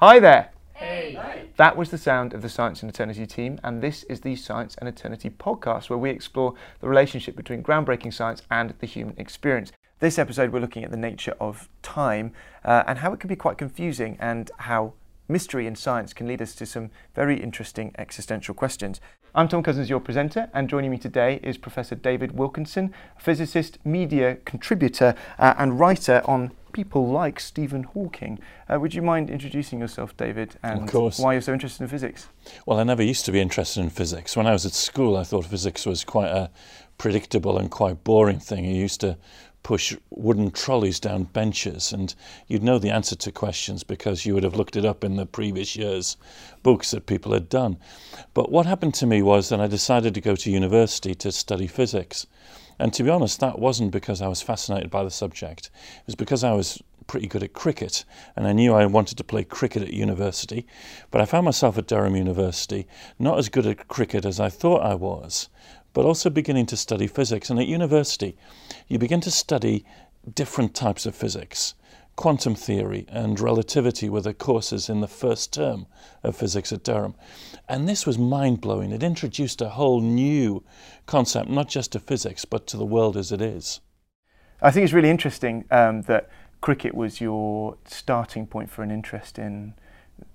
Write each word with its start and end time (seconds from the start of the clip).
Hi 0.00 0.18
there. 0.18 0.48
Hey. 0.72 1.18
That 1.58 1.76
was 1.76 1.90
the 1.90 1.98
sound 1.98 2.32
of 2.32 2.40
the 2.40 2.48
Science 2.48 2.80
and 2.80 2.90
Eternity 2.90 3.26
team, 3.26 3.60
and 3.62 3.82
this 3.82 4.04
is 4.04 4.22
the 4.22 4.34
Science 4.34 4.74
and 4.78 4.88
Eternity 4.88 5.28
podcast, 5.28 5.90
where 5.90 5.98
we 5.98 6.08
explore 6.08 6.54
the 6.80 6.88
relationship 6.88 7.36
between 7.36 7.62
groundbreaking 7.62 8.14
science 8.14 8.40
and 8.50 8.72
the 8.78 8.86
human 8.86 9.14
experience. 9.18 9.72
This 9.98 10.18
episode, 10.18 10.54
we're 10.54 10.60
looking 10.60 10.84
at 10.84 10.90
the 10.90 10.96
nature 10.96 11.34
of 11.38 11.68
time 11.82 12.32
uh, 12.64 12.84
and 12.86 13.00
how 13.00 13.12
it 13.12 13.20
can 13.20 13.28
be 13.28 13.36
quite 13.36 13.58
confusing, 13.58 14.16
and 14.18 14.50
how 14.56 14.94
mystery 15.28 15.66
in 15.66 15.76
science 15.76 16.14
can 16.14 16.26
lead 16.26 16.40
us 16.40 16.54
to 16.54 16.64
some 16.64 16.90
very 17.14 17.38
interesting 17.38 17.94
existential 17.98 18.54
questions. 18.54 19.02
I'm 19.34 19.48
Tom 19.48 19.62
Cousins, 19.62 19.90
your 19.90 20.00
presenter, 20.00 20.48
and 20.54 20.66
joining 20.66 20.90
me 20.92 20.96
today 20.96 21.40
is 21.42 21.58
Professor 21.58 21.94
David 21.94 22.38
Wilkinson, 22.38 22.94
a 23.18 23.20
physicist, 23.20 23.76
media 23.84 24.36
contributor, 24.46 25.14
uh, 25.38 25.52
and 25.58 25.78
writer 25.78 26.22
on 26.24 26.52
people 26.72 27.08
like 27.08 27.40
Stephen 27.40 27.82
Hawking. 27.82 28.38
Uh, 28.68 28.78
would 28.80 28.94
you 28.94 29.02
mind 29.02 29.30
introducing 29.30 29.80
yourself, 29.80 30.16
David, 30.16 30.56
and 30.62 30.90
why 30.90 31.32
you're 31.32 31.40
so 31.40 31.52
interested 31.52 31.82
in 31.82 31.88
physics? 31.88 32.28
Well, 32.66 32.78
I 32.78 32.84
never 32.84 33.02
used 33.02 33.24
to 33.26 33.32
be 33.32 33.40
interested 33.40 33.80
in 33.80 33.90
physics. 33.90 34.36
When 34.36 34.46
I 34.46 34.52
was 34.52 34.66
at 34.66 34.72
school, 34.72 35.16
I 35.16 35.24
thought 35.24 35.46
physics 35.46 35.86
was 35.86 36.04
quite 36.04 36.30
a 36.30 36.50
predictable 36.98 37.58
and 37.58 37.70
quite 37.70 38.04
boring 38.04 38.38
thing. 38.38 38.64
You 38.64 38.74
used 38.74 39.00
to 39.00 39.16
push 39.62 39.94
wooden 40.10 40.50
trolleys 40.50 40.98
down 41.00 41.24
benches, 41.24 41.92
and 41.92 42.14
you'd 42.46 42.62
know 42.62 42.78
the 42.78 42.90
answer 42.90 43.14
to 43.14 43.30
questions 43.30 43.84
because 43.84 44.24
you 44.24 44.34
would 44.34 44.44
have 44.44 44.56
looked 44.56 44.76
it 44.76 44.84
up 44.84 45.04
in 45.04 45.16
the 45.16 45.26
previous 45.26 45.76
year's 45.76 46.16
books 46.62 46.90
that 46.90 47.06
people 47.06 47.32
had 47.32 47.48
done. 47.48 47.76
But 48.32 48.50
what 48.50 48.66
happened 48.66 48.94
to 48.94 49.06
me 49.06 49.22
was 49.22 49.48
that 49.48 49.60
I 49.60 49.66
decided 49.66 50.14
to 50.14 50.20
go 50.20 50.34
to 50.36 50.50
university 50.50 51.14
to 51.16 51.32
study 51.32 51.66
physics. 51.66 52.26
And 52.80 52.94
to 52.94 53.02
be 53.02 53.10
honest, 53.10 53.40
that 53.40 53.58
wasn't 53.58 53.90
because 53.90 54.22
I 54.22 54.28
was 54.28 54.40
fascinated 54.40 54.90
by 54.90 55.04
the 55.04 55.10
subject. 55.10 55.66
It 55.98 56.06
was 56.06 56.14
because 56.14 56.42
I 56.42 56.52
was 56.52 56.82
pretty 57.06 57.26
good 57.26 57.42
at 57.42 57.52
cricket, 57.52 58.06
and 58.34 58.46
I 58.46 58.54
knew 58.54 58.72
I 58.72 58.86
wanted 58.86 59.18
to 59.18 59.24
play 59.24 59.44
cricket 59.44 59.82
at 59.82 59.92
university. 59.92 60.66
But 61.10 61.20
I 61.20 61.26
found 61.26 61.44
myself 61.44 61.76
at 61.76 61.86
Durham 61.86 62.16
University 62.16 62.86
not 63.18 63.38
as 63.38 63.50
good 63.50 63.66
at 63.66 63.88
cricket 63.88 64.24
as 64.24 64.40
I 64.40 64.48
thought 64.48 64.80
I 64.80 64.94
was, 64.94 65.50
but 65.92 66.06
also 66.06 66.30
beginning 66.30 66.64
to 66.66 66.76
study 66.76 67.06
physics. 67.06 67.50
And 67.50 67.60
at 67.60 67.66
university, 67.66 68.34
you 68.88 68.98
begin 68.98 69.20
to 69.22 69.30
study 69.30 69.84
different 70.34 70.74
types 70.74 71.04
of 71.04 71.14
physics. 71.14 71.74
Quantum 72.16 72.54
theory 72.54 73.06
and 73.08 73.40
relativity 73.40 74.08
were 74.08 74.20
the 74.20 74.34
courses 74.34 74.88
in 74.88 75.00
the 75.00 75.08
first 75.08 75.52
term 75.52 75.86
of 76.22 76.36
physics 76.36 76.72
at 76.72 76.84
Durham. 76.84 77.14
And 77.68 77.88
this 77.88 78.06
was 78.06 78.18
mind 78.18 78.60
blowing. 78.60 78.92
It 78.92 79.02
introduced 79.02 79.62
a 79.62 79.70
whole 79.70 80.00
new 80.00 80.62
concept, 81.06 81.48
not 81.48 81.68
just 81.68 81.92
to 81.92 82.00
physics, 82.00 82.44
but 82.44 82.66
to 82.68 82.76
the 82.76 82.84
world 82.84 83.16
as 83.16 83.32
it 83.32 83.40
is. 83.40 83.80
I 84.60 84.70
think 84.70 84.84
it's 84.84 84.92
really 84.92 85.10
interesting 85.10 85.64
um, 85.70 86.02
that 86.02 86.28
cricket 86.60 86.94
was 86.94 87.20
your 87.20 87.76
starting 87.86 88.46
point 88.46 88.70
for 88.70 88.82
an 88.82 88.90
interest 88.90 89.38
in 89.38 89.74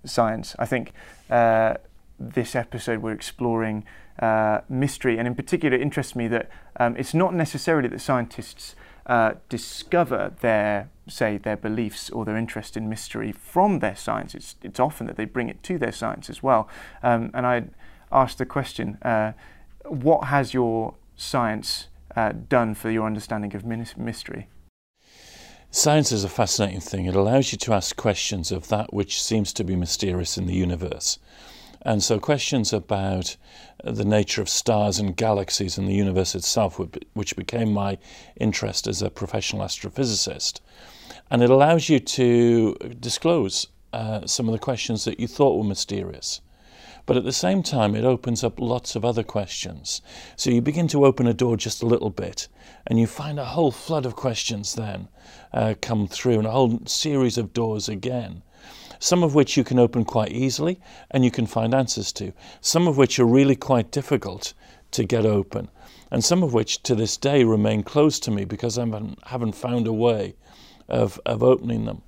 science. 0.03 0.55
I 0.57 0.65
think 0.65 0.91
uh, 1.29 1.75
this 2.19 2.55
episode 2.55 3.01
we're 3.01 3.11
exploring 3.11 3.85
uh, 4.19 4.61
mystery, 4.69 5.17
and 5.17 5.27
in 5.27 5.35
particular, 5.35 5.75
it 5.75 5.81
interests 5.81 6.15
me 6.15 6.27
that 6.29 6.49
um, 6.79 6.95
it's 6.97 7.13
not 7.13 7.33
necessarily 7.33 7.89
that 7.89 7.99
scientists 8.01 8.75
uh, 9.05 9.33
discover 9.49 10.33
their, 10.41 10.89
say, 11.07 11.37
their 11.37 11.57
beliefs 11.57 12.09
or 12.09 12.25
their 12.25 12.37
interest 12.37 12.75
in 12.75 12.89
mystery 12.89 13.31
from 13.31 13.79
their 13.79 13.95
science. 13.95 14.33
It's, 14.33 14.55
it's 14.63 14.79
often 14.79 15.07
that 15.07 15.15
they 15.15 15.25
bring 15.25 15.49
it 15.49 15.61
to 15.63 15.77
their 15.77 15.91
science 15.91 16.29
as 16.29 16.41
well. 16.41 16.67
Um, 17.03 17.31
and 17.33 17.45
I 17.45 17.65
asked 18.11 18.37
the 18.37 18.45
question, 18.45 18.97
uh, 19.01 19.33
what 19.85 20.25
has 20.25 20.53
your 20.53 20.95
science 21.15 21.87
uh, 22.15 22.33
done 22.49 22.73
for 22.73 22.89
your 22.89 23.05
understanding 23.05 23.55
of 23.55 23.65
mystery? 23.65 24.47
Science 25.69 26.11
is 26.11 26.23
a 26.23 26.29
fascinating 26.29 26.79
thing. 26.79 27.05
It 27.05 27.15
allows 27.15 27.51
you 27.51 27.57
to 27.57 27.73
ask 27.73 27.95
questions 27.97 28.51
of 28.51 28.69
that 28.69 28.93
which 28.93 29.21
seems 29.21 29.51
to 29.53 29.63
be 29.63 29.75
mysterious 29.75 30.37
in 30.37 30.45
the 30.45 30.53
universe. 30.53 31.19
And 31.85 32.01
so, 32.01 32.19
questions 32.19 32.73
about 32.73 33.37
the 33.83 34.03
nature 34.03 34.41
of 34.41 34.49
stars 34.49 34.97
and 34.97 35.15
galaxies 35.15 35.77
and 35.77 35.87
the 35.87 35.93
universe 35.93 36.33
itself, 36.33 36.81
which 37.13 37.35
became 37.35 37.71
my 37.71 37.99
interest 38.37 38.87
as 38.87 39.03
a 39.03 39.11
professional 39.11 39.61
astrophysicist. 39.61 40.61
And 41.29 41.43
it 41.43 41.51
allows 41.51 41.87
you 41.87 41.99
to 41.99 42.73
disclose 42.99 43.67
uh, 43.93 44.25
some 44.25 44.49
of 44.49 44.53
the 44.53 44.59
questions 44.59 45.05
that 45.05 45.19
you 45.19 45.27
thought 45.27 45.57
were 45.57 45.63
mysterious. 45.63 46.41
But 47.05 47.17
at 47.17 47.23
the 47.23 47.31
same 47.31 47.61
time, 47.61 47.93
it 47.95 48.03
opens 48.03 48.43
up 48.43 48.59
lots 48.59 48.95
of 48.95 49.05
other 49.05 49.23
questions. 49.23 50.01
So 50.35 50.49
you 50.49 50.61
begin 50.61 50.87
to 50.87 51.05
open 51.05 51.27
a 51.27 51.35
door 51.35 51.55
just 51.55 51.83
a 51.83 51.85
little 51.85 52.09
bit, 52.09 52.47
and 52.87 52.99
you 52.99 53.05
find 53.05 53.37
a 53.37 53.45
whole 53.45 53.71
flood 53.71 54.07
of 54.07 54.15
questions 54.15 54.73
then 54.73 55.07
uh, 55.53 55.75
come 55.81 56.07
through, 56.07 56.39
and 56.39 56.47
a 56.47 56.51
whole 56.51 56.81
series 56.87 57.37
of 57.37 57.53
doors 57.53 57.87
again. 57.87 58.41
Some 59.05 59.21
of 59.21 59.35
which 59.35 59.55
you 59.55 59.63
can 59.63 59.77
open 59.77 60.03
quite 60.03 60.31
easily 60.31 60.79
and 61.11 61.23
you 61.23 61.29
can 61.29 61.45
find 61.45 61.75
answers 61.75 62.11
to. 62.13 62.33
Some 62.59 62.87
of 62.87 62.97
which 62.97 63.19
are 63.19 63.25
really 63.25 63.55
quite 63.55 63.91
difficult 63.91 64.55
to 64.89 65.03
get 65.03 65.27
open. 65.27 65.69
And 66.09 66.23
some 66.23 66.41
of 66.41 66.55
which 66.55 66.81
to 66.81 66.95
this 66.95 67.15
day 67.15 67.43
remain 67.43 67.83
closed 67.83 68.23
to 68.23 68.31
me 68.31 68.45
because 68.45 68.79
I 68.79 68.87
haven't, 69.27 69.53
found 69.53 69.85
a 69.85 69.93
way 69.93 70.33
of, 70.89 71.21
of 71.23 71.43
opening 71.43 71.85
them. 71.85 72.01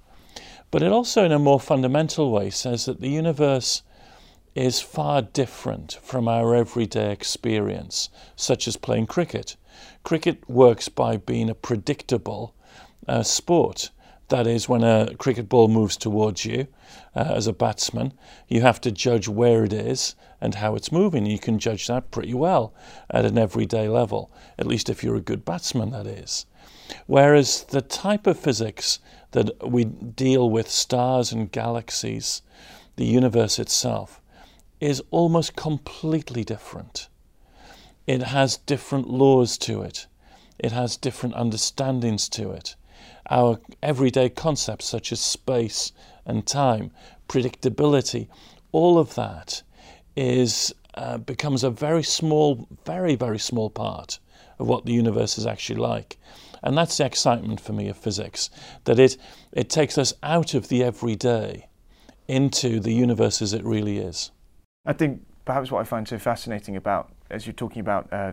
But 0.72 0.82
it 0.82 0.92
also, 0.92 1.24
in 1.24 1.32
a 1.32 1.38
more 1.38 1.60
fundamental 1.60 2.32
way, 2.32 2.50
says 2.50 2.86
that 2.86 3.00
the 3.00 3.10
universe 3.10 3.84
is 4.56 4.82
far 4.82 5.22
different 5.22 6.00
from 6.02 6.28
our 6.28 6.56
everyday 6.56 7.12
experience, 7.12 8.10
such 8.36 8.68
as 8.68 8.76
playing 8.76 9.06
cricket. 9.06 9.56
Cricket 10.02 10.50
works 10.50 10.90
by 10.90 11.18
being 11.18 11.48
a 11.48 11.54
predictable 11.54 12.56
uh, 13.08 13.22
sport. 13.22 13.92
That 14.30 14.46
is, 14.46 14.68
when 14.68 14.84
a 14.84 15.16
cricket 15.16 15.48
ball 15.48 15.70
moves 15.70 15.96
towards 15.96 16.44
you 16.44 16.68
uh, 17.16 17.32
as 17.36 17.48
a 17.48 17.54
batsman, 17.54 18.12
you 18.50 18.62
have 18.62 18.82
to 18.82 18.92
judge 18.92 19.28
where 19.30 19.64
it 19.64 19.72
is 19.72 20.16
and 20.42 20.56
how 20.56 20.76
it's 20.76 20.92
moving. 20.92 21.26
You 21.26 21.40
can 21.40 21.60
judge 21.60 21.88
that 21.88 22.12
pretty 22.12 22.34
well 22.34 22.74
at 23.10 23.24
an 23.24 23.38
everyday 23.38 23.88
level, 23.88 24.30
at 24.60 24.68
least 24.68 24.90
if 24.90 25.02
you're 25.02 25.16
a 25.16 25.22
good 25.22 25.46
batsman, 25.46 25.92
that 25.92 26.06
is. 26.08 26.46
Whereas 27.06 27.64
the 27.64 27.82
type 27.82 28.28
of 28.28 28.38
physics 28.38 29.00
that 29.32 29.66
we 29.66 29.86
deal 29.86 30.50
with, 30.50 30.70
stars 30.70 31.32
and 31.32 31.52
galaxies, 31.52 32.42
the 32.98 33.06
universe 33.06 33.60
itself, 33.60 34.22
is 34.82 35.02
almost 35.10 35.56
completely 35.56 36.44
different. 36.44 37.08
It 38.06 38.24
has 38.24 38.58
different 38.58 39.10
laws 39.10 39.58
to 39.60 39.82
it, 39.82 40.08
it 40.60 40.72
has 40.72 40.98
different 40.98 41.36
understandings 41.36 42.28
to 42.30 42.52
it. 42.52 42.76
Our 43.30 43.60
everyday 43.84 44.30
concepts, 44.30 44.86
such 44.86 45.12
as 45.12 45.20
space 45.20 45.92
and 46.26 46.46
time, 46.46 46.92
predictability, 47.28 48.28
all 48.72 48.98
of 48.98 49.16
that 49.16 49.64
is 50.16 50.74
uh, 50.94 51.18
becomes 51.18 51.64
a 51.64 51.70
very 51.70 52.04
small, 52.04 52.68
very, 52.86 53.16
very 53.16 53.40
small 53.40 53.70
part 53.70 54.20
of 54.60 54.68
what 54.68 54.86
the 54.86 54.94
universe 54.94 55.38
is 55.38 55.46
actually 55.46 55.80
like. 55.80 56.18
And 56.64 56.78
that's 56.78 56.98
the 56.98 57.06
excitement 57.06 57.62
for 57.62 57.74
me 57.74 57.88
of 57.88 57.98
physics, 57.98 58.50
that 58.86 58.98
it, 58.98 59.18
it 59.52 59.70
takes 59.70 59.98
us 59.98 60.14
out 60.24 60.54
of 60.54 60.70
the 60.70 60.84
everyday 60.84 61.68
into 62.28 62.80
the 62.80 62.94
universe 62.94 63.42
as 63.42 63.54
it 63.54 63.64
really 63.64 64.00
is. 64.00 64.32
I 64.86 64.94
think 64.94 65.22
perhaps 65.46 65.72
what 65.72 65.82
I 65.82 65.84
find 65.84 66.08
so 66.08 66.18
fascinating 66.18 66.76
about, 66.76 67.12
as 67.30 67.46
you're 67.46 67.54
talking 67.54 67.80
about 67.80 68.12
uh, 68.12 68.32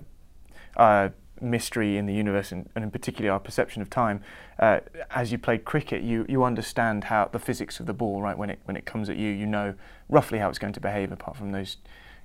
uh, 0.77 1.11
mystery 1.41 1.97
in 1.97 2.07
the 2.07 2.15
universe 2.15 2.53
and, 2.53 2.69
and, 2.75 2.85
in 2.85 2.91
particular 2.91 3.31
our 3.31 3.41
perception 3.41 3.83
of 3.83 3.91
time, 3.91 4.23
uh, 4.59 4.81
as 5.11 5.33
you 5.33 5.39
play 5.39 5.59
cricket, 5.59 6.03
you, 6.03 6.25
you 6.29 6.45
understand 6.45 7.05
how 7.05 7.29
the 7.33 7.39
physics 7.39 7.81
of 7.81 7.87
the 7.87 7.93
ball, 7.93 8.23
right? 8.23 8.37
When 8.37 8.51
it 8.51 8.61
when 8.65 8.77
it 8.77 8.85
comes 8.85 9.09
at 9.09 9.17
you, 9.17 9.31
you 9.31 9.47
know 9.47 9.75
roughly 10.09 10.39
how 10.39 10.49
it's 10.49 10.59
going 10.59 10.73
to 10.73 10.81
behave, 10.81 11.13
apart 11.13 11.37
from 11.37 11.53
those 11.53 11.79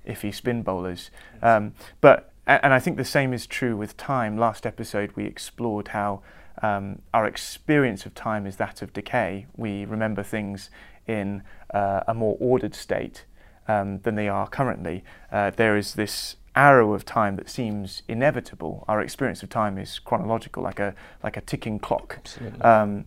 iffy 0.06 0.34
spin 0.34 0.62
bowlers. 0.62 1.10
Um, 1.42 1.74
but 2.00 2.32
and 2.46 2.72
I 2.72 2.80
think 2.80 2.96
the 2.96 3.04
same 3.04 3.32
is 3.32 3.46
true 3.46 3.76
with 3.76 3.96
time. 3.96 4.36
Last 4.36 4.66
episode 4.66 5.12
we 5.14 5.24
explored 5.24 5.88
how 5.88 6.22
um, 6.62 7.00
our 7.14 7.26
experience 7.26 8.06
of 8.06 8.14
time 8.14 8.46
is 8.46 8.56
that 8.56 8.82
of 8.82 8.92
decay. 8.92 9.46
We 9.56 9.84
remember 9.84 10.22
things 10.22 10.70
in 11.06 11.42
uh, 11.72 12.00
a 12.06 12.14
more 12.14 12.36
ordered 12.40 12.74
state 12.74 13.24
um, 13.68 14.00
than 14.00 14.14
they 14.14 14.28
are 14.28 14.48
currently. 14.48 15.04
Uh, 15.30 15.50
there 15.50 15.76
is 15.76 15.94
this 15.94 16.36
arrow 16.54 16.92
of 16.92 17.04
time 17.04 17.36
that 17.36 17.48
seems 17.48 18.02
inevitable. 18.08 18.84
Our 18.88 19.00
experience 19.00 19.42
of 19.42 19.48
time 19.48 19.78
is 19.78 19.98
chronological, 19.98 20.62
like 20.62 20.80
a 20.80 20.94
like 21.22 21.36
a 21.36 21.40
ticking 21.40 21.78
clock. 21.78 22.18
Um, 22.60 23.04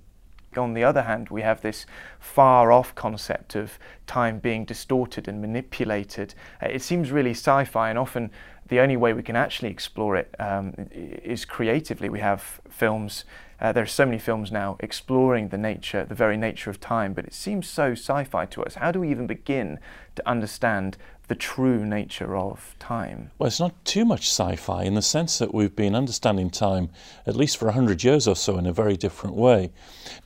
on 0.58 0.74
the 0.74 0.84
other 0.84 1.02
hand, 1.02 1.30
we 1.30 1.42
have 1.42 1.62
this 1.62 1.86
far 2.20 2.72
off 2.72 2.94
concept 2.96 3.56
of 3.56 3.80
time 4.06 4.40
being 4.40 4.66
distorted 4.66 5.28
and 5.28 5.42
manipulated. 5.42 6.36
Uh, 6.62 6.68
it 6.68 6.82
seems 6.82 7.12
really 7.12 7.32
sci 7.32 7.64
fi, 7.66 7.90
and 7.90 7.98
often 7.98 8.32
the 8.68 8.80
only 8.80 8.98
way 8.98 9.14
we 9.14 9.24
can 9.24 9.36
actually 9.36 9.70
explore 9.70 10.16
it 10.16 10.34
um, 10.40 10.74
is 10.92 11.46
creatively. 11.46 12.10
We 12.10 12.20
have 12.20 12.62
films, 12.70 13.26
uh, 13.64 13.72
there 13.72 13.84
are 13.84 13.88
so 13.88 14.06
many 14.06 14.20
films 14.20 14.52
now 14.52 14.76
exploring 14.82 15.48
the 15.48 15.58
nature, 15.58 16.04
the 16.04 16.14
very 16.14 16.36
nature 16.36 16.70
of 16.70 16.82
time, 16.82 17.14
but 17.14 17.24
it 17.24 17.34
seems 17.34 17.66
so 17.66 17.94
sci 17.94 18.26
fi 18.26 18.46
to 18.46 18.62
us. 18.62 18.76
How 18.76 18.92
do 18.92 19.00
we 19.00 19.10
even 19.10 19.26
begin 19.26 19.80
to 20.16 20.30
understand 20.30 20.98
the 21.30 21.36
true 21.36 21.86
nature 21.86 22.36
of 22.36 22.76
time? 22.78 23.32
Well, 23.40 23.48
it's 23.48 23.62
not 23.62 23.86
too 23.86 24.04
much 24.04 24.28
sci 24.28 24.58
fi 24.58 24.84
in 24.84 24.96
the 24.96 25.02
sense 25.02 25.38
that 25.38 25.54
we've 25.54 25.74
been 25.74 25.96
understanding 25.96 26.50
time 26.50 26.90
at 27.26 27.38
least 27.38 27.56
for 27.56 27.66
100 27.66 28.04
years 28.04 28.28
or 28.28 28.36
so 28.36 28.58
in 28.58 28.66
a 28.66 28.74
very 28.74 28.98
different 28.98 29.38
way. 29.38 29.72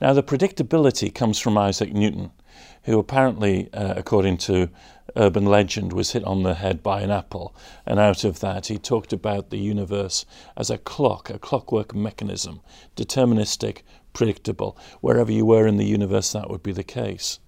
Now, 0.00 0.12
the 0.14 0.24
predictability 0.24 1.14
comes 1.14 1.38
from 1.38 1.56
Isaac 1.56 1.92
Newton. 1.92 2.32
Who 2.88 2.98
apparently, 2.98 3.72
uh, 3.72 3.94
according 3.96 4.38
to 4.38 4.68
urban 5.14 5.44
legend, 5.44 5.92
was 5.92 6.12
hit 6.12 6.24
on 6.24 6.42
the 6.42 6.54
head 6.54 6.82
by 6.82 7.00
an 7.02 7.10
apple. 7.10 7.54
And 7.84 8.00
out 8.00 8.24
of 8.24 8.40
that, 8.40 8.66
he 8.66 8.78
talked 8.78 9.12
about 9.12 9.50
the 9.50 9.58
universe 9.58 10.24
as 10.56 10.70
a 10.70 10.78
clock, 10.78 11.30
a 11.30 11.38
clockwork 11.38 11.94
mechanism, 11.94 12.60
deterministic, 12.96 13.82
predictable. 14.12 14.76
Wherever 15.00 15.30
you 15.30 15.44
were 15.44 15.66
in 15.66 15.76
the 15.76 15.84
universe, 15.84 16.32
that 16.32 16.50
would 16.50 16.62
be 16.62 16.72
the 16.72 16.82
case. 16.82 17.38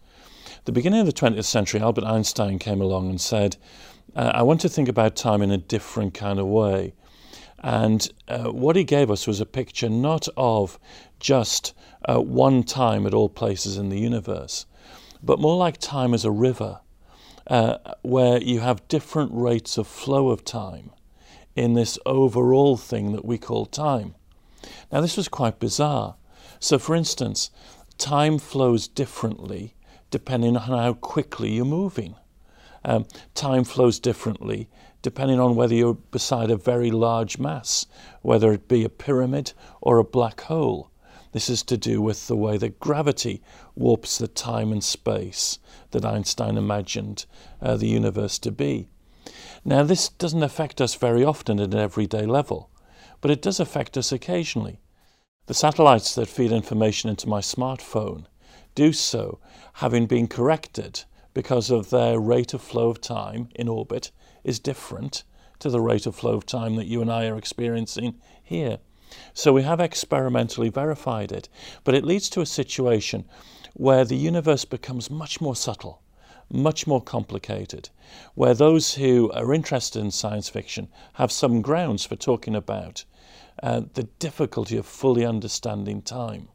The 0.66 0.72
beginning 0.72 1.00
of 1.00 1.06
the 1.06 1.12
20th 1.12 1.44
century, 1.44 1.80
Albert 1.80 2.04
Einstein 2.04 2.58
came 2.58 2.82
along 2.82 3.08
and 3.08 3.20
said, 3.20 3.56
uh, 4.14 4.32
I 4.34 4.42
want 4.42 4.60
to 4.60 4.68
think 4.68 4.88
about 4.88 5.16
time 5.16 5.40
in 5.40 5.50
a 5.50 5.56
different 5.56 6.12
kind 6.12 6.38
of 6.38 6.46
way. 6.46 6.92
And 7.62 8.06
uh, 8.28 8.50
what 8.52 8.76
he 8.76 8.84
gave 8.84 9.10
us 9.10 9.26
was 9.26 9.40
a 9.40 9.46
picture 9.46 9.88
not 9.88 10.28
of 10.36 10.78
just 11.18 11.74
uh, 12.08 12.20
one 12.20 12.62
time 12.62 13.06
at 13.06 13.14
all 13.14 13.28
places 13.28 13.76
in 13.76 13.88
the 13.88 13.98
universe, 13.98 14.66
but 15.22 15.40
more 15.40 15.56
like 15.56 15.78
time 15.78 16.14
as 16.14 16.24
a 16.24 16.30
river, 16.30 16.80
uh, 17.46 17.78
where 18.02 18.42
you 18.42 18.60
have 18.60 18.86
different 18.88 19.30
rates 19.34 19.76
of 19.76 19.86
flow 19.86 20.30
of 20.30 20.44
time 20.44 20.90
in 21.56 21.74
this 21.74 21.98
overall 22.06 22.76
thing 22.76 23.12
that 23.12 23.24
we 23.24 23.38
call 23.38 23.66
time. 23.66 24.14
Now, 24.92 25.00
this 25.00 25.16
was 25.16 25.28
quite 25.28 25.58
bizarre. 25.58 26.16
So, 26.58 26.78
for 26.78 26.94
instance, 26.94 27.50
time 27.98 28.38
flows 28.38 28.88
differently 28.88 29.74
depending 30.10 30.56
on 30.56 30.68
how 30.68 30.92
quickly 30.92 31.52
you're 31.52 31.64
moving. 31.64 32.16
Um, 32.84 33.06
time 33.34 33.64
flows 33.64 33.98
differently 33.98 34.68
depending 35.02 35.40
on 35.40 35.56
whether 35.56 35.74
you're 35.74 35.94
beside 35.94 36.50
a 36.50 36.56
very 36.56 36.90
large 36.90 37.38
mass, 37.38 37.86
whether 38.22 38.52
it 38.52 38.68
be 38.68 38.84
a 38.84 38.88
pyramid 38.88 39.52
or 39.80 39.98
a 39.98 40.04
black 40.04 40.42
hole. 40.42 40.89
This 41.32 41.48
is 41.48 41.62
to 41.64 41.76
do 41.76 42.02
with 42.02 42.26
the 42.26 42.36
way 42.36 42.56
that 42.58 42.80
gravity 42.80 43.42
warps 43.74 44.18
the 44.18 44.28
time 44.28 44.72
and 44.72 44.82
space 44.82 45.58
that 45.92 46.04
Einstein 46.04 46.56
imagined 46.56 47.26
uh, 47.62 47.76
the 47.76 47.86
universe 47.86 48.38
to 48.40 48.50
be. 48.50 48.88
Now, 49.64 49.82
this 49.82 50.08
doesn't 50.08 50.42
affect 50.42 50.80
us 50.80 50.94
very 50.94 51.24
often 51.24 51.60
at 51.60 51.72
an 51.72 51.78
everyday 51.78 52.26
level, 52.26 52.70
but 53.20 53.30
it 53.30 53.42
does 53.42 53.60
affect 53.60 53.96
us 53.96 54.10
occasionally. 54.10 54.80
The 55.46 55.54
satellites 55.54 56.14
that 56.14 56.28
feed 56.28 56.52
information 56.52 57.10
into 57.10 57.28
my 57.28 57.40
smartphone 57.40 58.26
do 58.74 58.92
so 58.92 59.40
having 59.74 60.06
been 60.06 60.28
corrected 60.28 61.04
because 61.34 61.70
of 61.70 61.90
their 61.90 62.18
rate 62.18 62.54
of 62.54 62.62
flow 62.62 62.88
of 62.88 63.00
time 63.00 63.48
in 63.54 63.68
orbit 63.68 64.10
is 64.42 64.58
different 64.58 65.24
to 65.58 65.70
the 65.70 65.80
rate 65.80 66.06
of 66.06 66.16
flow 66.16 66.34
of 66.34 66.46
time 66.46 66.76
that 66.76 66.86
you 66.86 67.02
and 67.02 67.10
I 67.10 67.26
are 67.26 67.36
experiencing 67.36 68.20
here. 68.42 68.78
So 69.34 69.52
we 69.52 69.62
have 69.62 69.80
experimentally 69.80 70.68
verified 70.68 71.32
it, 71.32 71.48
but 71.84 71.94
it 71.94 72.04
leads 72.04 72.28
to 72.30 72.40
a 72.40 72.46
situation 72.46 73.24
where 73.74 74.04
the 74.04 74.16
universe 74.16 74.64
becomes 74.64 75.10
much 75.10 75.40
more 75.40 75.56
subtle, 75.56 76.02
much 76.50 76.86
more 76.86 77.00
complicated, 77.00 77.90
where 78.34 78.54
those 78.54 78.94
who 78.94 79.30
are 79.32 79.54
interested 79.54 80.00
in 80.00 80.10
science 80.10 80.48
fiction 80.48 80.88
have 81.14 81.32
some 81.32 81.62
grounds 81.62 82.04
for 82.04 82.16
talking 82.16 82.54
about 82.54 83.04
uh, 83.62 83.82
the 83.94 84.04
difficulty 84.18 84.76
of 84.76 84.86
fully 84.86 85.24
understanding 85.24 86.02
time. 86.02 86.48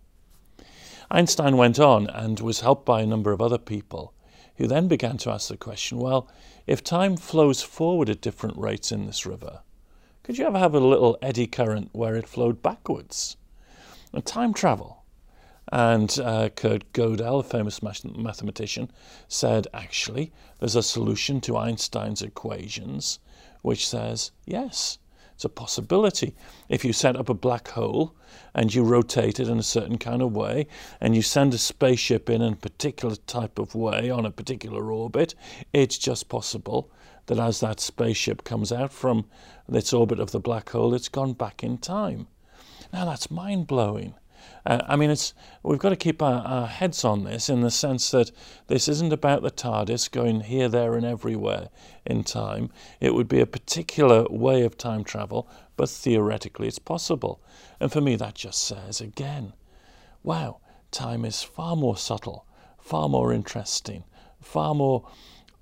Einstein 1.11 1.55
went 1.55 1.79
on 1.79 2.07
and 2.07 2.39
was 2.39 2.61
helped 2.61 2.85
by 2.85 3.01
a 3.01 3.05
number 3.05 3.31
of 3.31 3.41
other 3.41 3.59
people 3.59 4.13
who 4.57 4.67
then 4.67 4.87
began 4.87 5.17
to 5.17 5.29
ask 5.29 5.49
the 5.49 5.57
question 5.57 5.99
well, 5.99 6.27
if 6.65 6.83
time 6.83 7.15
flows 7.15 7.61
forward 7.61 8.09
at 8.09 8.21
different 8.21 8.57
rates 8.57 8.91
in 8.91 9.05
this 9.05 9.25
river, 9.25 9.61
could 10.25 10.39
you 10.39 10.47
ever 10.47 10.57
have 10.57 10.73
a 10.73 10.79
little 10.79 11.19
eddy 11.21 11.45
current 11.45 11.91
where 11.91 12.15
it 12.15 12.27
flowed 12.27 12.63
backwards? 12.63 13.37
And 14.11 14.25
time 14.25 14.55
travel. 14.55 15.03
And 15.71 16.17
uh, 16.19 16.49
Kurt 16.49 16.91
Gödel, 16.93 17.41
a 17.41 17.43
famous 17.43 17.83
mathematician, 17.83 18.91
said 19.27 19.67
actually 19.71 20.33
there's 20.57 20.75
a 20.75 20.81
solution 20.81 21.41
to 21.41 21.57
Einstein's 21.57 22.23
equations 22.23 23.19
which 23.61 23.87
says 23.87 24.31
yes, 24.47 24.97
it's 25.35 25.45
a 25.45 25.49
possibility. 25.49 26.35
If 26.69 26.83
you 26.83 26.91
set 26.91 27.15
up 27.15 27.29
a 27.29 27.35
black 27.35 27.67
hole 27.67 28.15
and 28.55 28.73
you 28.73 28.83
rotate 28.83 29.39
it 29.39 29.47
in 29.47 29.59
a 29.59 29.63
certain 29.63 29.99
kind 29.99 30.23
of 30.23 30.35
way 30.35 30.65
and 30.99 31.15
you 31.15 31.21
send 31.21 31.53
a 31.53 31.59
spaceship 31.59 32.31
in 32.31 32.41
a 32.41 32.55
particular 32.55 33.15
type 33.27 33.59
of 33.59 33.75
way 33.75 34.09
on 34.09 34.25
a 34.25 34.31
particular 34.31 34.91
orbit, 34.91 35.35
it's 35.71 35.99
just 35.99 36.29
possible 36.29 36.89
that 37.27 37.39
as 37.39 37.59
that 37.59 37.79
spaceship 37.79 38.43
comes 38.43 38.71
out 38.71 38.93
from 38.93 39.25
its 39.67 39.93
orbit 39.93 40.19
of 40.19 40.31
the 40.31 40.39
black 40.39 40.69
hole, 40.69 40.93
it's 40.93 41.09
gone 41.09 41.33
back 41.33 41.63
in 41.63 41.77
time. 41.77 42.27
Now 42.93 43.05
that's 43.05 43.31
mind 43.31 43.67
blowing. 43.67 44.15
Uh, 44.65 44.81
I 44.87 44.95
mean, 44.95 45.09
it's 45.09 45.33
we've 45.63 45.79
got 45.79 45.89
to 45.89 45.95
keep 45.95 46.21
our, 46.21 46.41
our, 46.45 46.67
heads 46.67 47.03
on 47.03 47.23
this 47.23 47.49
in 47.49 47.61
the 47.61 47.71
sense 47.71 48.11
that 48.11 48.31
this 48.67 48.87
isn't 48.87 49.13
about 49.13 49.41
the 49.41 49.51
TARDIS 49.51 50.11
going 50.11 50.41
here, 50.41 50.69
there, 50.69 50.95
and 50.95 51.05
everywhere 51.05 51.69
in 52.05 52.23
time. 52.23 52.69
It 52.99 53.13
would 53.13 53.27
be 53.27 53.39
a 53.39 53.47
particular 53.47 54.25
way 54.29 54.63
of 54.63 54.77
time 54.77 55.03
travel, 55.03 55.47
but 55.77 55.89
theoretically 55.89 56.67
it's 56.67 56.79
possible. 56.79 57.41
And 57.79 57.91
for 57.91 58.01
me, 58.01 58.15
that 58.17 58.35
just 58.35 58.63
says 58.63 59.01
again, 59.01 59.53
wow, 60.23 60.59
time 60.91 61.25
is 61.25 61.43
far 61.43 61.75
more 61.75 61.97
subtle, 61.97 62.45
far 62.79 63.09
more 63.09 63.33
interesting, 63.33 64.03
far 64.41 64.73
more 64.73 65.07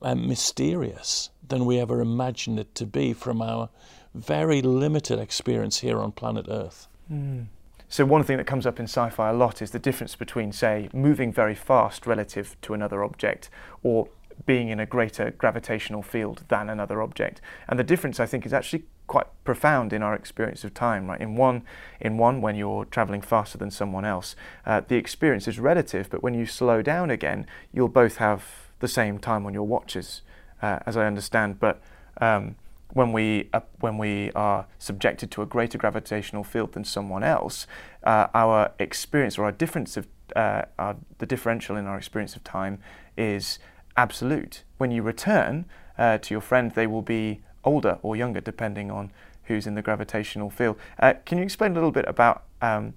um, 0.01 0.27
mysterious 0.27 1.29
than 1.47 1.65
we 1.65 1.79
ever 1.79 2.01
imagined 2.01 2.59
it 2.59 2.73
to 2.75 2.85
be 2.85 3.13
from 3.13 3.41
our 3.41 3.69
very 4.13 4.61
limited 4.61 5.19
experience 5.19 5.79
here 5.79 5.99
on 5.99 6.11
planet 6.11 6.45
Earth. 6.49 6.87
Mm. 7.11 7.47
So 7.89 8.05
one 8.05 8.23
thing 8.23 8.37
that 8.37 8.47
comes 8.47 8.65
up 8.65 8.79
in 8.79 8.85
sci-fi 8.85 9.29
a 9.29 9.33
lot 9.33 9.61
is 9.61 9.71
the 9.71 9.79
difference 9.79 10.15
between, 10.15 10.51
say, 10.51 10.89
moving 10.93 11.31
very 11.31 11.53
fast 11.53 12.07
relative 12.07 12.55
to 12.61 12.73
another 12.73 13.03
object 13.03 13.49
or 13.83 14.07
being 14.47 14.69
in 14.69 14.79
a 14.79 14.85
greater 14.85 15.29
gravitational 15.31 16.01
field 16.01 16.43
than 16.47 16.69
another 16.69 17.01
object. 17.01 17.39
And 17.67 17.77
the 17.77 17.83
difference, 17.83 18.19
I 18.19 18.25
think, 18.25 18.47
is 18.47 18.53
actually 18.53 18.85
quite 19.05 19.27
profound 19.43 19.93
in 19.93 20.01
our 20.01 20.15
experience 20.15 20.63
of 20.63 20.73
time. 20.73 21.07
Right? 21.07 21.21
In 21.21 21.35
one, 21.35 21.61
in 21.99 22.17
one, 22.17 22.41
when 22.41 22.55
you're 22.55 22.85
traveling 22.85 23.21
faster 23.21 23.59
than 23.59 23.69
someone 23.69 24.05
else, 24.05 24.35
uh, 24.65 24.81
the 24.87 24.95
experience 24.95 25.47
is 25.47 25.59
relative. 25.59 26.09
But 26.09 26.23
when 26.23 26.33
you 26.33 26.47
slow 26.47 26.81
down 26.81 27.11
again, 27.11 27.45
you'll 27.71 27.89
both 27.89 28.17
have 28.17 28.71
the 28.79 28.87
same 28.87 29.19
time 29.19 29.45
on 29.45 29.53
your 29.53 29.67
watches, 29.67 30.23
uh, 30.63 30.79
as 30.87 30.97
I 30.97 31.05
understand. 31.05 31.59
But 31.59 31.81
um, 32.19 32.55
when 32.93 33.11
we 33.11 33.49
uh, 33.53 33.61
when 33.79 33.97
we 33.97 34.31
are 34.31 34.65
subjected 34.79 35.29
to 35.31 35.41
a 35.41 35.45
greater 35.45 35.77
gravitational 35.77 36.43
field 36.43 36.71
than 36.71 36.85
someone 36.85 37.23
else, 37.23 37.67
uh, 38.03 38.27
our 38.33 38.71
experience 38.79 39.37
or 39.37 39.43
our 39.43 39.51
difference 39.51 39.97
of 39.97 40.07
uh, 40.35 40.63
our, 40.79 40.95
the 41.19 41.25
differential 41.25 41.75
in 41.75 41.85
our 41.85 41.97
experience 41.97 42.35
of 42.35 42.43
time 42.43 42.79
is 43.17 43.59
absolute. 43.97 44.63
When 44.77 44.89
you 44.89 45.03
return 45.03 45.65
uh, 45.97 46.17
to 46.19 46.33
your 46.33 46.41
friend, 46.41 46.71
they 46.71 46.87
will 46.87 47.01
be 47.01 47.41
older 47.63 47.99
or 48.01 48.15
younger 48.15 48.41
depending 48.41 48.89
on 48.89 49.11
who's 49.43 49.67
in 49.67 49.75
the 49.75 49.81
gravitational 49.81 50.49
field. 50.49 50.77
Uh, 50.99 51.13
can 51.25 51.37
you 51.37 51.43
explain 51.43 51.71
a 51.71 51.75
little 51.75 51.91
bit 51.91 52.05
about 52.07 52.43
um, 52.61 52.93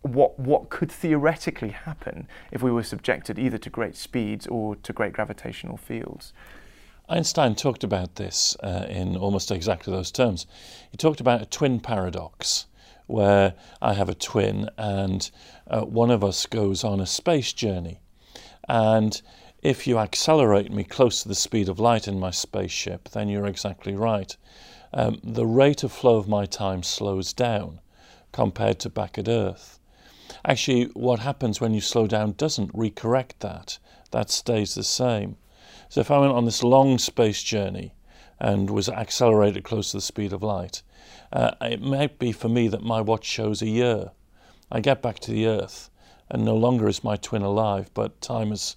what 0.00 0.38
what 0.38 0.70
could 0.70 0.90
theoretically 0.90 1.70
happen 1.70 2.26
if 2.50 2.62
we 2.62 2.70
were 2.70 2.82
subjected 2.82 3.38
either 3.38 3.58
to 3.58 3.70
great 3.70 3.96
speeds 3.96 4.46
or 4.46 4.76
to 4.76 4.92
great 4.92 5.12
gravitational 5.12 5.76
fields? 5.76 6.32
Einstein 7.08 7.54
talked 7.54 7.84
about 7.84 8.16
this 8.16 8.56
uh, 8.62 8.86
in 8.88 9.16
almost 9.16 9.50
exactly 9.50 9.92
those 9.92 10.10
terms. 10.10 10.46
He 10.90 10.96
talked 10.96 11.20
about 11.20 11.42
a 11.42 11.46
twin 11.46 11.80
paradox, 11.80 12.66
where 13.06 13.54
I 13.80 13.94
have 13.94 14.08
a 14.08 14.14
twin 14.14 14.70
and 14.78 15.30
uh, 15.68 15.82
one 15.82 16.10
of 16.10 16.24
us 16.24 16.46
goes 16.46 16.84
on 16.84 17.00
a 17.00 17.06
space 17.06 17.52
journey. 17.52 18.00
And 18.68 19.20
if 19.62 19.86
you 19.86 19.98
accelerate 19.98 20.72
me 20.72 20.84
close 20.84 21.22
to 21.22 21.28
the 21.28 21.34
speed 21.34 21.68
of 21.68 21.78
light 21.78 22.08
in 22.08 22.18
my 22.18 22.30
spaceship, 22.30 23.10
then 23.10 23.28
you're 23.28 23.46
exactly 23.46 23.94
right. 23.94 24.36
Um, 24.94 25.20
the 25.22 25.46
rate 25.46 25.82
of 25.82 25.92
flow 25.92 26.16
of 26.16 26.28
my 26.28 26.46
time 26.46 26.82
slows 26.82 27.32
down 27.32 27.80
compared 28.32 28.78
to 28.80 28.90
back 28.90 29.18
at 29.18 29.28
Earth. 29.28 29.78
Actually, 30.44 30.84
what 30.94 31.20
happens 31.20 31.60
when 31.60 31.74
you 31.74 31.80
slow 31.80 32.06
down 32.06 32.32
doesn't 32.32 32.72
recorrect 32.72 33.38
that, 33.40 33.78
that 34.10 34.30
stays 34.30 34.74
the 34.74 34.84
same. 34.84 35.36
So 35.92 36.00
if 36.00 36.10
I 36.10 36.20
went 36.20 36.32
on 36.32 36.46
this 36.46 36.62
long 36.62 36.96
space 36.96 37.42
journey 37.42 37.92
and 38.40 38.70
was 38.70 38.88
accelerated 38.88 39.62
close 39.62 39.90
to 39.90 39.98
the 39.98 40.00
speed 40.00 40.32
of 40.32 40.42
light, 40.42 40.80
uh, 41.30 41.50
it 41.60 41.82
might 41.82 42.18
be 42.18 42.32
for 42.32 42.48
me 42.48 42.66
that 42.68 42.82
my 42.82 43.02
watch 43.02 43.26
shows 43.26 43.60
a 43.60 43.68
year. 43.68 44.12
I 44.70 44.80
get 44.80 45.02
back 45.02 45.18
to 45.18 45.30
the 45.30 45.46
Earth, 45.46 45.90
and 46.30 46.46
no 46.46 46.56
longer 46.56 46.88
is 46.88 47.04
my 47.04 47.16
twin 47.16 47.42
alive, 47.42 47.90
but 47.92 48.22
time 48.22 48.48
has 48.48 48.76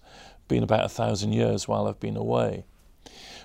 been 0.50 0.62
about 0.62 0.84
a 0.84 0.90
thousand 0.90 1.32
years 1.32 1.70
while 1.70 1.88
I've 1.88 2.02
been 2.02 2.18
away. 2.18 2.66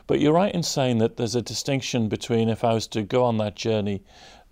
But 0.09 0.19
you're 0.19 0.33
right 0.33 0.53
in 0.53 0.65
saying 0.65 0.99
that 0.99 1.17
there's 1.17 1.37
a 1.37 1.41
distinction 1.41 2.09
between 2.09 2.49
if 2.49 2.65
I 2.65 2.75
was 2.75 2.89
to 2.89 3.03
go 3.05 3.23
on 3.23 3.37
that 3.37 3.55
journey 3.55 4.03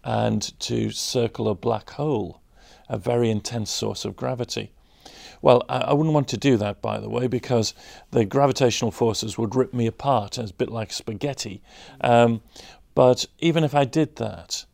and 0.05 0.43
to 0.61 0.93
circle 0.93 1.49
a 1.49 1.57
black 1.57 1.91
hole, 1.91 2.41
a 2.89 2.97
very 2.97 3.31
intense 3.33 3.73
source 3.73 4.05
of 4.05 4.15
gravity. 4.15 4.71
Well, 5.41 5.65
I, 5.69 5.79
I, 5.79 5.93
wouldn't 5.93 6.15
want 6.15 6.29
to 6.29 6.37
do 6.37 6.57
that, 6.57 6.83
by 6.83 6.99
the 6.99 7.09
way, 7.09 7.27
because 7.27 7.75
the 8.11 8.25
gravitational 8.25 8.91
forces 8.91 9.39
would 9.39 9.55
rip 9.55 9.73
me 9.73 9.87
apart. 9.87 10.39
It's 10.39 10.51
a 10.51 10.55
bit 10.55 10.71
like 10.71 10.93
spaghetti. 10.93 11.63
Um, 12.01 12.43
but 12.95 13.27
even 13.39 13.65
if 13.65 13.75
I 13.75 13.85
did 13.85 14.17
that, 14.17 14.65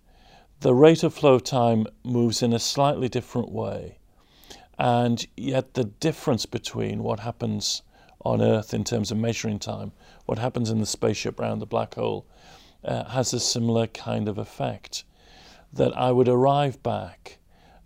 the 0.61 0.75
rate 0.75 1.03
of 1.03 1.13
flow 1.13 1.39
time 1.39 1.87
moves 2.03 2.43
in 2.43 2.53
a 2.53 2.59
slightly 2.59 3.09
different 3.09 3.51
way. 3.51 3.99
And 4.79 5.27
yet, 5.37 5.75
the 5.75 5.85
difference 5.85 6.47
between 6.47 7.03
what 7.03 7.21
happens 7.21 7.83
on 8.25 8.41
Earth 8.41 8.73
in 8.73 8.83
terms 8.83 9.11
of 9.11 9.19
measuring 9.19 9.59
time, 9.59 9.93
what 10.25 10.39
happens 10.39 10.71
in 10.71 10.81
the 10.81 10.87
spaceship 10.87 11.39
around 11.39 11.59
the 11.59 11.67
black 11.67 11.95
hole, 11.95 12.27
uh, 12.83 13.05
has 13.05 13.33
a 13.33 13.41
similar 13.41 13.87
kind 13.87 14.29
of 14.29 14.39
effect. 14.39 15.05
That 15.73 15.97
I 15.97 16.13
would 16.13 16.29
arrive 16.29 16.83
back 16.83 17.39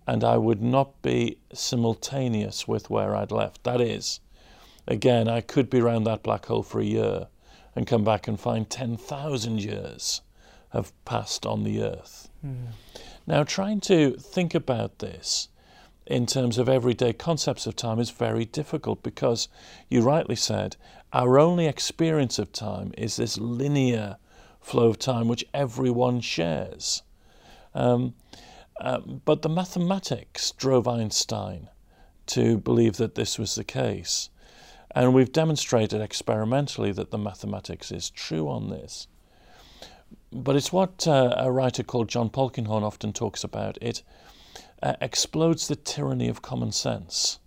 and 0.08 0.24
I 0.24 0.38
would 0.38 0.62
not 0.62 1.02
be 1.02 1.36
simultaneous 1.52 2.66
with 2.66 2.88
where 2.88 3.14
I'd 3.14 3.30
left. 3.30 3.62
That 3.64 3.78
is, 3.78 4.20
again, 4.86 5.28
I 5.28 5.42
could 5.42 5.68
be 5.68 5.82
around 5.82 6.04
that 6.04 6.22
black 6.22 6.46
hole 6.46 6.62
for 6.62 6.80
a 6.80 6.84
year 6.84 7.26
and 7.76 7.86
come 7.86 8.04
back 8.04 8.26
and 8.26 8.40
find 8.40 8.70
10,000 8.70 9.60
years 9.60 10.22
have 10.70 10.92
passed 11.04 11.44
on 11.44 11.62
the 11.62 11.82
Earth. 11.82 12.30
Mm. 12.44 12.68
Now, 13.26 13.44
trying 13.44 13.80
to 13.80 14.12
think 14.12 14.54
about 14.54 15.00
this 15.00 15.48
in 16.06 16.24
terms 16.24 16.56
of 16.56 16.70
everyday 16.70 17.12
concepts 17.12 17.66
of 17.66 17.76
time 17.76 17.98
is 17.98 18.08
very 18.08 18.46
difficult 18.46 19.02
because 19.02 19.46
you 19.90 20.00
rightly 20.00 20.36
said 20.36 20.76
our 21.12 21.38
only 21.38 21.66
experience 21.66 22.38
of 22.38 22.50
time 22.50 22.94
is 22.96 23.16
this 23.16 23.36
linear 23.36 24.16
flow 24.58 24.88
of 24.88 24.98
time 24.98 25.28
which 25.28 25.44
everyone 25.52 26.22
shares. 26.22 27.02
Um, 27.74 28.14
uh, 28.80 28.98
but 29.00 29.42
the 29.42 29.48
mathematics 29.48 30.52
drove 30.52 30.86
Einstein 30.86 31.68
to 32.26 32.58
believe 32.58 32.96
that 32.98 33.14
this 33.14 33.38
was 33.38 33.54
the 33.54 33.64
case. 33.64 34.30
And 34.94 35.14
we've 35.14 35.32
demonstrated 35.32 36.00
experimentally 36.00 36.92
that 36.92 37.10
the 37.10 37.18
mathematics 37.18 37.92
is 37.92 38.10
true 38.10 38.48
on 38.48 38.70
this. 38.70 39.06
But 40.32 40.56
it's 40.56 40.72
what 40.72 41.06
uh, 41.06 41.34
a 41.36 41.50
writer 41.50 41.82
called 41.82 42.08
John 42.08 42.30
Polkinghorne 42.30 42.82
often 42.82 43.12
talks 43.12 43.44
about. 43.44 43.78
It 43.80 44.02
uh, 44.82 44.94
explodes 45.00 45.68
the 45.68 45.76
tyranny 45.76 46.28
of 46.28 46.42
common 46.42 46.72
sense. 46.72 47.38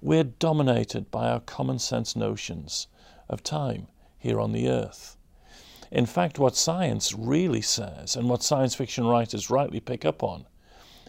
We're 0.00 0.24
dominated 0.24 1.10
by 1.10 1.28
our 1.28 1.40
common 1.40 1.78
sense 1.78 2.16
notions 2.16 2.86
of 3.28 3.42
time 3.42 3.88
here 4.18 4.40
on 4.40 4.52
the 4.52 4.68
earth. 4.68 5.16
In 5.90 6.06
fact, 6.06 6.38
what 6.38 6.56
science 6.56 7.14
really 7.14 7.62
says, 7.62 8.16
and 8.16 8.28
what 8.28 8.42
science 8.42 8.74
fiction 8.74 9.06
writers 9.06 9.50
rightly 9.50 9.80
pick 9.80 10.04
up 10.04 10.22
on, 10.22 10.46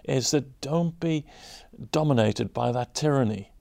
is 0.08 0.32
that 0.32 0.62
don't 0.62 1.00
be 1.00 1.26
dominated 1.92 2.54
by 2.54 2.72
that 2.72 2.94
tyranny. 2.94 3.52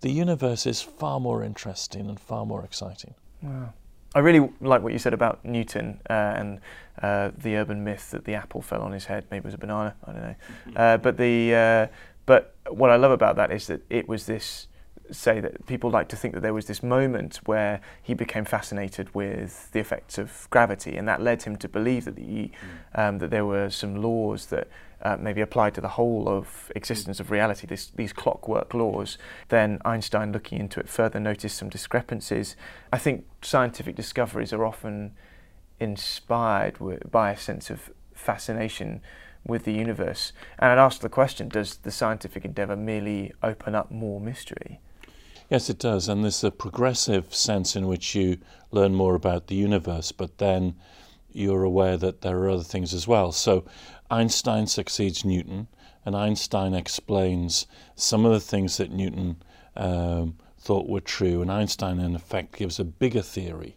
The 0.00 0.10
universe 0.10 0.66
is 0.66 0.82
far 0.82 1.20
more 1.20 1.44
interesting 1.44 2.08
and 2.08 2.18
far 2.18 2.44
more 2.44 2.64
exciting. 2.64 3.14
Wow. 3.40 3.72
I 4.14 4.18
really 4.18 4.50
like 4.60 4.82
what 4.82 4.92
you 4.92 4.98
said 4.98 5.14
about 5.14 5.44
Newton 5.44 6.00
uh, 6.10 6.12
and 6.12 6.60
uh, 7.00 7.30
the 7.36 7.56
urban 7.56 7.82
myth 7.82 8.10
that 8.10 8.24
the 8.24 8.34
apple 8.34 8.60
fell 8.60 8.82
on 8.82 8.92
his 8.92 9.06
head. 9.06 9.24
Maybe 9.30 9.42
it 9.42 9.44
was 9.46 9.54
a 9.54 9.58
banana. 9.58 9.94
I 10.04 10.12
don't 10.12 10.22
know. 10.22 10.34
Uh, 10.76 10.96
but 10.98 11.16
the 11.16 11.54
uh, 11.54 11.86
but 12.26 12.54
what 12.68 12.90
I 12.90 12.96
love 12.96 13.10
about 13.10 13.36
that 13.36 13.50
is 13.50 13.68
that 13.68 13.80
it 13.88 14.08
was 14.08 14.26
this 14.26 14.68
say 15.10 15.40
that 15.40 15.66
people 15.66 15.90
like 15.90 16.08
to 16.08 16.16
think 16.16 16.34
that 16.34 16.40
there 16.40 16.54
was 16.54 16.66
this 16.66 16.82
moment 16.82 17.40
where 17.44 17.80
he 18.02 18.14
became 18.14 18.44
fascinated 18.44 19.14
with 19.14 19.70
the 19.72 19.80
effects 19.80 20.18
of 20.18 20.48
gravity, 20.50 20.96
and 20.96 21.06
that 21.08 21.20
led 21.20 21.42
him 21.42 21.56
to 21.56 21.68
believe 21.68 22.04
that 22.04 22.16
the 22.16 22.22
mm. 22.22 22.50
um, 22.94 23.18
that 23.18 23.30
there 23.30 23.44
were 23.44 23.70
some 23.70 23.96
laws 23.96 24.46
that 24.46 24.68
uh, 25.02 25.16
maybe 25.18 25.40
applied 25.40 25.74
to 25.74 25.80
the 25.80 25.88
whole 25.88 26.28
of 26.28 26.70
existence 26.76 27.18
of 27.18 27.30
reality, 27.30 27.66
this, 27.66 27.86
these 27.86 28.12
clockwork 28.12 28.72
laws. 28.72 29.18
Then 29.48 29.80
Einstein, 29.84 30.32
looking 30.32 30.60
into 30.60 30.80
it 30.80 30.88
further, 30.88 31.18
noticed 31.18 31.58
some 31.58 31.68
discrepancies. 31.68 32.56
I 32.92 32.98
think 32.98 33.26
scientific 33.42 33.96
discoveries 33.96 34.52
are 34.52 34.64
often 34.64 35.12
inspired 35.80 36.78
by 37.10 37.32
a 37.32 37.36
sense 37.36 37.68
of 37.68 37.90
fascination 38.14 39.00
with 39.44 39.64
the 39.64 39.72
universe. 39.72 40.32
And 40.58 40.70
I'd 40.70 40.78
ask 40.78 41.00
the 41.00 41.08
question 41.08 41.48
does 41.48 41.78
the 41.78 41.90
scientific 41.90 42.44
endeavour 42.44 42.76
merely 42.76 43.32
open 43.42 43.74
up 43.74 43.90
more 43.90 44.20
mystery? 44.20 44.80
Yes, 45.52 45.68
it 45.68 45.78
does. 45.78 46.08
And 46.08 46.24
there's 46.24 46.42
a 46.42 46.50
progressive 46.50 47.34
sense 47.34 47.76
in 47.76 47.86
which 47.86 48.14
you 48.14 48.38
learn 48.70 48.94
more 48.94 49.14
about 49.14 49.48
the 49.48 49.54
universe, 49.54 50.10
but 50.10 50.38
then 50.38 50.76
you're 51.30 51.62
aware 51.62 51.98
that 51.98 52.22
there 52.22 52.38
are 52.38 52.48
other 52.48 52.62
things 52.62 52.94
as 52.94 53.06
well. 53.06 53.32
So 53.32 53.66
Einstein 54.10 54.66
succeeds 54.66 55.26
Newton, 55.26 55.68
and 56.06 56.16
Einstein 56.16 56.72
explains 56.72 57.66
some 57.94 58.24
of 58.24 58.32
the 58.32 58.40
things 58.40 58.78
that 58.78 58.92
Newton 58.92 59.42
um, 59.76 60.38
thought 60.58 60.88
were 60.88 61.02
true, 61.02 61.42
and 61.42 61.52
Einstein, 61.52 62.00
in 62.00 62.16
effect, 62.16 62.56
gives 62.56 62.80
a 62.80 62.84
bigger 62.84 63.20
theory 63.20 63.76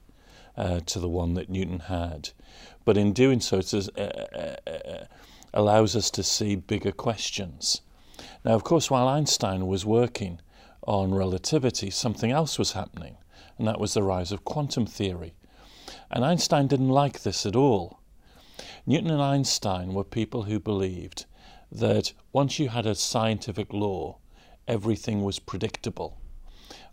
uh, 0.55 0.79
to 0.85 0.97
the 1.01 1.09
one 1.09 1.33
that 1.33 1.49
Newton 1.49 1.79
had. 1.79 2.29
But 2.85 2.95
in 2.95 3.11
doing 3.11 3.41
so, 3.41 3.57
it 3.57 3.73
uh, 3.73 4.01
uh, 4.01 4.55
uh, 4.65 5.05
allows 5.53 5.93
us 5.93 6.09
to 6.11 6.23
see 6.23 6.55
bigger 6.55 6.93
questions. 6.93 7.81
Now, 8.45 8.53
of 8.53 8.63
course, 8.63 8.89
while 8.89 9.09
Einstein 9.09 9.67
was 9.67 9.85
working 9.85 10.39
on 10.85 11.13
relativity, 11.13 11.89
something 11.89 12.31
else 12.31 12.57
was 12.57 12.73
happening, 12.73 13.17
and 13.57 13.67
that 13.67 13.79
was 13.79 13.93
the 13.93 14.03
rise 14.03 14.31
of 14.31 14.45
quantum 14.45 14.85
theory. 14.85 15.33
And 16.11 16.23
Einstein 16.23 16.67
didn't 16.67 16.89
like 16.89 17.23
this 17.23 17.45
at 17.45 17.55
all. 17.55 17.99
Newton 18.85 19.09
and 19.09 19.21
Einstein 19.21 19.93
were 19.93 20.03
people 20.03 20.43
who 20.43 20.59
believed 20.59 21.25
that 21.71 22.13
once 22.31 22.59
you 22.59 22.69
had 22.69 22.85
a 22.85 22.95
scientific 22.95 23.73
law, 23.73 24.17
everything 24.67 25.23
was 25.23 25.39
predictable. 25.39 26.19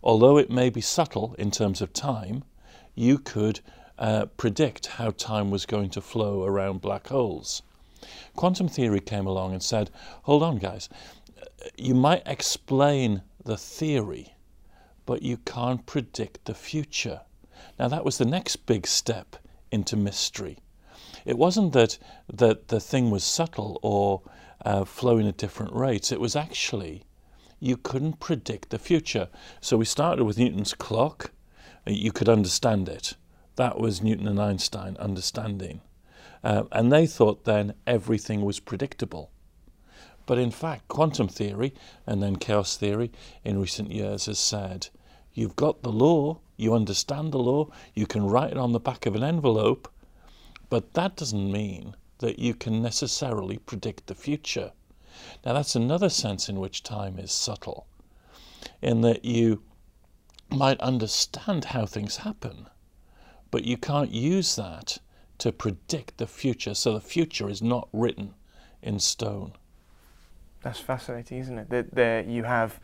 Although 0.03 0.37
it 0.37 0.49
may 0.49 0.69
be 0.69 0.81
subtle 0.81 1.35
in 1.37 1.51
terms 1.51 1.81
of 1.81 1.93
time, 1.93 2.43
you 2.95 3.17
could 3.17 3.61
uh, 3.97 4.25
predict 4.37 4.87
how 4.87 5.11
time 5.11 5.51
was 5.51 5.65
going 5.65 5.89
to 5.91 6.01
flow 6.01 6.43
around 6.43 6.81
black 6.81 7.07
holes. 7.07 7.61
Quantum 8.35 8.67
theory 8.67 8.99
came 8.99 9.25
along 9.25 9.53
and 9.53 9.63
said, 9.63 9.89
hold 10.23 10.43
on, 10.43 10.57
guys, 10.57 10.89
you 11.77 11.95
might 11.95 12.23
explain 12.25 13.21
the 13.43 13.57
theory, 13.57 14.35
but 15.05 15.21
you 15.21 15.37
can't 15.37 15.85
predict 15.85 16.45
the 16.45 16.53
future. 16.53 17.21
Now, 17.77 17.87
that 17.87 18.05
was 18.05 18.17
the 18.17 18.25
next 18.25 18.65
big 18.65 18.87
step 18.87 19.35
into 19.71 19.95
mystery. 19.95 20.59
It 21.25 21.37
wasn't 21.37 21.73
that, 21.73 21.97
that 22.31 22.67
the 22.67 22.79
thing 22.79 23.09
was 23.09 23.23
subtle 23.23 23.79
or 23.81 24.21
uh, 24.65 24.85
flowing 24.85 25.27
at 25.27 25.37
different 25.37 25.73
rates, 25.73 26.11
it 26.11 26.19
was 26.19 26.35
actually 26.35 27.03
you 27.59 27.77
couldn't 27.77 28.19
predict 28.19 28.69
the 28.69 28.77
future. 28.77 29.29
So 29.61 29.77
we 29.77 29.85
started 29.85 30.25
with 30.25 30.37
Newton's 30.37 30.73
clock, 30.73 31.31
you 31.85 32.11
could 32.11 32.27
understand 32.27 32.89
it. 32.89 33.15
That 33.55 33.79
was 33.79 34.01
Newton 34.01 34.27
and 34.27 34.39
Einstein 34.39 34.97
understanding. 34.97 35.79
Uh, 36.43 36.63
and 36.73 36.91
they 36.91 37.07
thought 37.07 37.45
then 37.45 37.73
everything 37.87 38.41
was 38.41 38.59
predictable. 38.59 39.31
But 40.25 40.37
in 40.37 40.51
fact, 40.51 40.87
quantum 40.87 41.27
theory 41.27 41.73
and 42.07 42.23
then 42.23 42.37
chaos 42.37 42.77
theory 42.77 43.11
in 43.43 43.59
recent 43.59 43.91
years 43.91 44.27
has 44.27 44.39
said 44.39 44.87
you've 45.33 45.55
got 45.55 45.81
the 45.81 45.91
law, 45.91 46.39
you 46.55 46.73
understand 46.73 47.31
the 47.31 47.39
law, 47.39 47.69
you 47.93 48.05
can 48.05 48.25
write 48.25 48.51
it 48.51 48.57
on 48.57 48.71
the 48.71 48.79
back 48.79 49.05
of 49.05 49.15
an 49.15 49.23
envelope, 49.23 49.91
but 50.69 50.93
that 50.93 51.15
doesn't 51.17 51.51
mean 51.51 51.95
that 52.19 52.39
you 52.39 52.53
can 52.53 52.81
necessarily 52.81 53.57
predict 53.57 54.07
the 54.07 54.15
future. 54.15 54.71
Now, 55.45 55.53
that's 55.53 55.75
another 55.75 56.09
sense 56.09 56.47
in 56.47 56.59
which 56.59 56.83
time 56.83 57.19
is 57.19 57.31
subtle, 57.31 57.85
in 58.81 59.01
that 59.01 59.25
you 59.25 59.61
might 60.49 60.79
understand 60.79 61.65
how 61.65 61.85
things 61.85 62.17
happen, 62.17 62.67
but 63.51 63.65
you 63.65 63.75
can't 63.75 64.11
use 64.11 64.55
that 64.55 64.99
to 65.39 65.51
predict 65.51 66.17
the 66.17 66.27
future, 66.27 66.73
so 66.73 66.93
the 66.93 67.01
future 67.01 67.49
is 67.49 67.61
not 67.61 67.89
written 67.91 68.35
in 68.81 68.99
stone. 68.99 69.53
That's 70.63 70.79
fascinating, 70.79 71.39
isn't 71.39 71.57
it? 71.57 71.69
That 71.69 71.93
there 71.93 72.23
you 72.23 72.43
have 72.43 72.79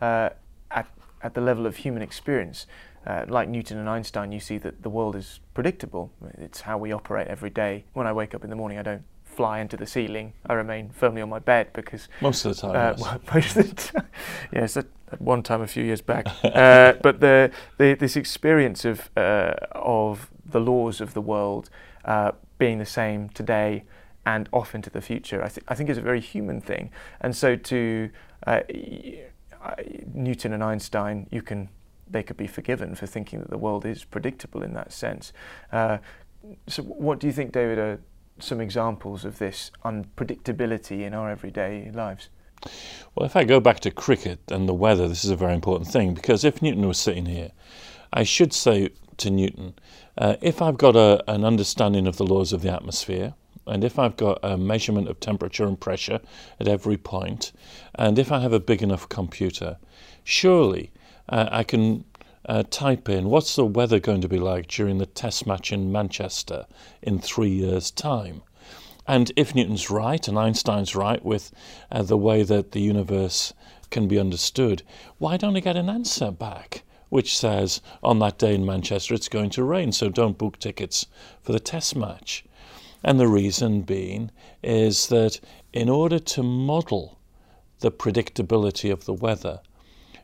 uh, 0.00 0.30
at 0.70 0.88
at 1.22 1.34
the 1.34 1.40
level 1.40 1.66
of 1.66 1.76
human 1.76 2.02
experience, 2.02 2.66
uh, 3.06 3.24
like 3.28 3.48
Newton 3.48 3.78
and 3.78 3.88
Einstein, 3.88 4.32
you 4.32 4.40
see 4.40 4.58
that 4.58 4.82
the 4.82 4.90
world 4.90 5.16
is 5.16 5.40
predictable. 5.54 6.10
It's 6.38 6.62
how 6.62 6.78
we 6.78 6.92
operate 6.92 7.28
every 7.28 7.50
day. 7.50 7.84
When 7.92 8.06
I 8.06 8.12
wake 8.12 8.34
up 8.34 8.44
in 8.44 8.50
the 8.50 8.56
morning, 8.56 8.78
I 8.78 8.82
don't 8.82 9.04
fly 9.24 9.60
into 9.60 9.76
the 9.76 9.86
ceiling. 9.86 10.32
I 10.46 10.54
remain 10.54 10.90
firmly 10.90 11.20
on 11.20 11.28
my 11.28 11.38
bed 11.38 11.72
because 11.72 12.08
most 12.20 12.44
of 12.44 12.54
the 12.54 12.60
time. 12.60 12.70
Uh, 12.70 12.94
well, 12.98 13.20
most 13.34 13.56
of 13.56 13.68
the 13.68 13.74
time, 13.74 14.08
yes, 14.52 14.76
at, 14.76 14.86
at 15.10 15.20
one 15.20 15.42
time 15.42 15.60
a 15.60 15.66
few 15.66 15.84
years 15.84 16.00
back. 16.00 16.26
uh, 16.44 16.94
but 17.02 17.20
the, 17.20 17.50
the, 17.78 17.94
this 17.94 18.16
experience 18.16 18.84
of 18.84 19.10
uh, 19.16 19.54
of 19.72 20.30
the 20.46 20.60
laws 20.60 21.00
of 21.00 21.14
the 21.14 21.20
world 21.20 21.68
uh, 22.04 22.32
being 22.58 22.78
the 22.78 22.86
same 22.86 23.28
today 23.30 23.84
and 24.26 24.48
off 24.52 24.74
into 24.74 24.90
the 24.90 25.00
future, 25.00 25.42
I, 25.42 25.48
th- 25.48 25.64
I 25.68 25.74
think 25.74 25.90
is 25.90 25.98
a 25.98 26.02
very 26.02 26.20
human 26.20 26.60
thing. 26.60 26.90
And 27.20 27.36
so 27.36 27.56
to 27.56 28.10
uh, 28.46 28.60
Newton 30.12 30.52
and 30.52 30.62
Einstein, 30.62 31.26
you 31.30 31.42
can 31.42 31.68
they 32.08 32.22
could 32.22 32.36
be 32.36 32.46
forgiven 32.46 32.94
for 32.94 33.06
thinking 33.06 33.40
that 33.40 33.50
the 33.50 33.58
world 33.58 33.86
is 33.86 34.04
predictable 34.04 34.62
in 34.62 34.74
that 34.74 34.92
sense. 34.92 35.32
Uh, 35.72 35.98
so, 36.66 36.82
what 36.82 37.18
do 37.18 37.26
you 37.26 37.32
think, 37.32 37.52
David, 37.52 37.78
are 37.78 38.00
some 38.38 38.60
examples 38.60 39.24
of 39.24 39.38
this 39.38 39.70
unpredictability 39.84 41.00
in 41.02 41.14
our 41.14 41.30
everyday 41.30 41.90
lives? 41.92 42.28
Well, 43.14 43.26
if 43.26 43.36
I 43.36 43.44
go 43.44 43.60
back 43.60 43.80
to 43.80 43.90
cricket 43.90 44.40
and 44.50 44.68
the 44.68 44.74
weather, 44.74 45.08
this 45.08 45.24
is 45.24 45.30
a 45.30 45.36
very 45.36 45.54
important 45.54 45.90
thing 45.90 46.14
because 46.14 46.44
if 46.44 46.62
Newton 46.62 46.86
was 46.86 46.98
sitting 46.98 47.26
here, 47.26 47.52
I 48.12 48.22
should 48.22 48.52
say 48.52 48.90
to 49.18 49.30
Newton, 49.30 49.74
uh, 50.18 50.36
if 50.40 50.62
I've 50.62 50.78
got 50.78 50.96
a, 50.96 51.22
an 51.30 51.44
understanding 51.44 52.06
of 52.06 52.16
the 52.16 52.24
laws 52.24 52.52
of 52.52 52.62
the 52.62 52.72
atmosphere, 52.72 53.34
and 53.66 53.84
if 53.84 53.98
I've 53.98 54.16
got 54.16 54.38
a 54.42 54.56
measurement 54.56 55.08
of 55.08 55.20
temperature 55.20 55.64
and 55.64 55.78
pressure 55.78 56.20
at 56.60 56.68
every 56.68 56.96
point, 56.96 57.52
and 57.94 58.18
if 58.18 58.30
I 58.30 58.40
have 58.40 58.52
a 58.52 58.60
big 58.60 58.82
enough 58.82 59.08
computer, 59.08 59.78
surely 60.22 60.92
uh, 61.28 61.48
I 61.50 61.62
can 61.64 62.04
uh, 62.46 62.64
type 62.70 63.08
in 63.08 63.30
what's 63.30 63.56
the 63.56 63.64
weather 63.64 63.98
going 63.98 64.20
to 64.20 64.28
be 64.28 64.38
like 64.38 64.66
during 64.68 64.98
the 64.98 65.06
test 65.06 65.46
match 65.46 65.72
in 65.72 65.90
Manchester 65.90 66.66
in 67.02 67.18
three 67.18 67.50
years' 67.50 67.90
time. 67.90 68.42
And 69.06 69.32
if 69.36 69.54
Newton's 69.54 69.90
right 69.90 70.26
and 70.28 70.38
Einstein's 70.38 70.94
right 70.94 71.24
with 71.24 71.52
uh, 71.90 72.02
the 72.02 72.16
way 72.16 72.42
that 72.42 72.72
the 72.72 72.80
universe 72.80 73.52
can 73.90 74.08
be 74.08 74.18
understood, 74.18 74.82
why 75.18 75.36
don't 75.36 75.56
I 75.56 75.60
get 75.60 75.76
an 75.76 75.88
answer 75.88 76.30
back 76.30 76.82
which 77.14 77.38
says 77.38 77.80
on 78.02 78.18
that 78.18 78.38
day 78.38 78.56
in 78.56 78.66
Manchester 78.66 79.14
it's 79.14 79.28
going 79.28 79.48
to 79.48 79.62
rain, 79.62 79.92
so 79.92 80.08
don't 80.08 80.36
book 80.36 80.58
tickets 80.58 81.06
for 81.40 81.52
the 81.52 81.60
test 81.60 81.94
match? 81.94 82.44
And 83.06 83.20
the 83.20 83.28
reason 83.28 83.82
being 83.82 84.30
is 84.62 85.08
that 85.08 85.38
in 85.74 85.90
order 85.90 86.18
to 86.18 86.42
model 86.42 87.18
the 87.80 87.92
predictability 87.92 88.90
of 88.90 89.04
the 89.04 89.12
weather, 89.12 89.60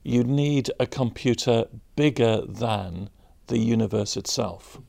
you 0.02 0.24
need 0.24 0.70
a 0.80 0.86
computer 0.86 1.66
bigger 1.94 2.40
than 2.40 3.10
the 3.48 3.58
universe 3.58 4.16
itself. 4.16 4.80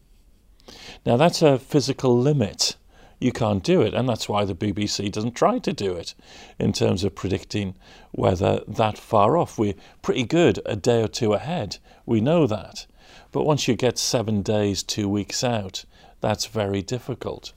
Now, 1.05 1.17
that's 1.17 1.41
a 1.41 1.59
physical 1.59 2.17
limit. 2.17 2.77
You 3.19 3.33
can't 3.33 3.61
do 3.61 3.81
it, 3.81 3.93
and 3.93 4.07
that's 4.07 4.29
why 4.29 4.45
the 4.45 4.55
BBC 4.55 5.11
doesn't 5.11 5.35
try 5.35 5.59
to 5.59 5.73
do 5.73 5.93
it 5.93 6.15
in 6.57 6.71
terms 6.71 7.03
of 7.03 7.13
predicting 7.13 7.75
weather 8.13 8.61
that 8.69 8.97
far 8.97 9.35
off. 9.35 9.59
We're 9.59 9.75
pretty 10.01 10.23
good 10.23 10.61
a 10.65 10.77
day 10.77 11.03
or 11.03 11.09
two 11.09 11.33
ahead, 11.33 11.77
we 12.05 12.21
know 12.21 12.47
that. 12.47 12.87
But 13.33 13.43
once 13.43 13.67
you 13.67 13.75
get 13.75 13.97
seven 13.97 14.41
days, 14.43 14.81
two 14.81 15.09
weeks 15.09 15.43
out, 15.43 15.83
that's 16.21 16.45
very 16.45 16.81
difficult. 16.81 17.51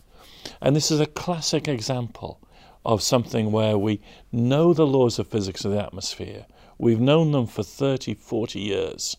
And 0.61 0.75
this 0.75 0.91
is 0.91 1.01
a 1.01 1.07
classic 1.07 1.69
example 1.69 2.41
of 2.85 3.03
something 3.03 3.51
where 3.51 3.79
we 3.79 4.01
know 4.31 4.73
the 4.75 4.87
laws 4.87 5.19
of 5.19 5.27
physics 5.29 5.65
of 5.65 5.73
the 5.73 5.83
atmosphere, 5.83 6.47
We've 6.79 7.01
known 7.01 7.33
them 7.33 7.47
for 7.47 7.63
30, 7.63 8.15
40 8.15 8.61
years, 8.61 9.17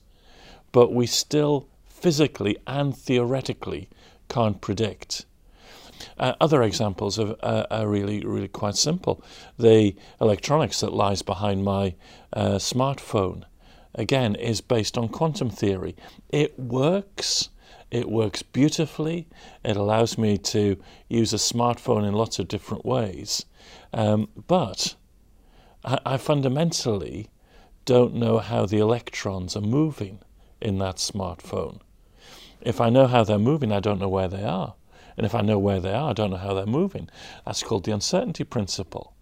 but 0.71 0.93
we 0.93 1.07
still 1.07 1.67
physically 1.87 2.57
and 2.67 2.95
theoretically 2.95 3.89
can't 4.27 4.59
predict. 4.59 5.25
Uh, 6.17 6.33
other 6.41 6.61
examples 6.61 7.17
uh, 7.17 7.65
are 7.71 7.87
really, 7.87 8.25
really 8.25 8.49
quite 8.49 8.75
simple. 8.75 9.23
The 9.57 9.95
electronics 10.19 10.81
that 10.81 10.93
lies 10.93 11.21
behind 11.21 11.63
my 11.63 11.95
uh, 12.33 12.55
smartphone, 12.55 13.43
again, 13.93 14.35
is 14.35 14.59
based 14.59 14.97
on 14.97 15.07
quantum 15.07 15.49
theory. 15.49 15.95
It 16.29 16.59
works. 16.59 17.49
It 17.95 18.11
works 18.11 18.43
beautifully. 18.43 19.25
It 19.63 19.77
allows 19.77 20.17
me 20.17 20.37
to 20.37 20.77
use 21.07 21.31
a 21.31 21.37
smartphone 21.37 22.05
in 22.05 22.13
lots 22.13 22.39
of 22.39 22.49
different 22.49 22.85
ways. 22.85 23.45
Um, 23.93 24.27
but 24.47 24.95
I, 25.85 25.99
I 26.05 26.17
fundamentally 26.17 27.29
don't 27.85 28.13
know 28.13 28.39
how 28.39 28.65
the 28.65 28.79
electrons 28.79 29.55
are 29.55 29.61
moving 29.61 30.19
in 30.59 30.77
that 30.79 30.97
smartphone. 30.97 31.79
If 32.59 32.81
I 32.81 32.89
know 32.89 33.07
how 33.07 33.23
they're 33.23 33.39
moving, 33.39 33.71
I 33.71 33.79
don't 33.79 34.01
know 34.01 34.09
where 34.09 34.27
they 34.27 34.43
are. 34.43 34.75
And 35.15 35.25
if 35.25 35.33
I 35.33 35.39
know 35.39 35.57
where 35.57 35.79
they 35.79 35.93
are, 35.93 36.09
I 36.09 36.13
don't 36.13 36.31
know 36.31 36.35
how 36.35 36.53
they're 36.53 36.65
moving. 36.65 37.07
That's 37.45 37.63
called 37.63 37.85
the 37.85 37.93
uncertainty 37.93 38.43
principle. 38.43 39.13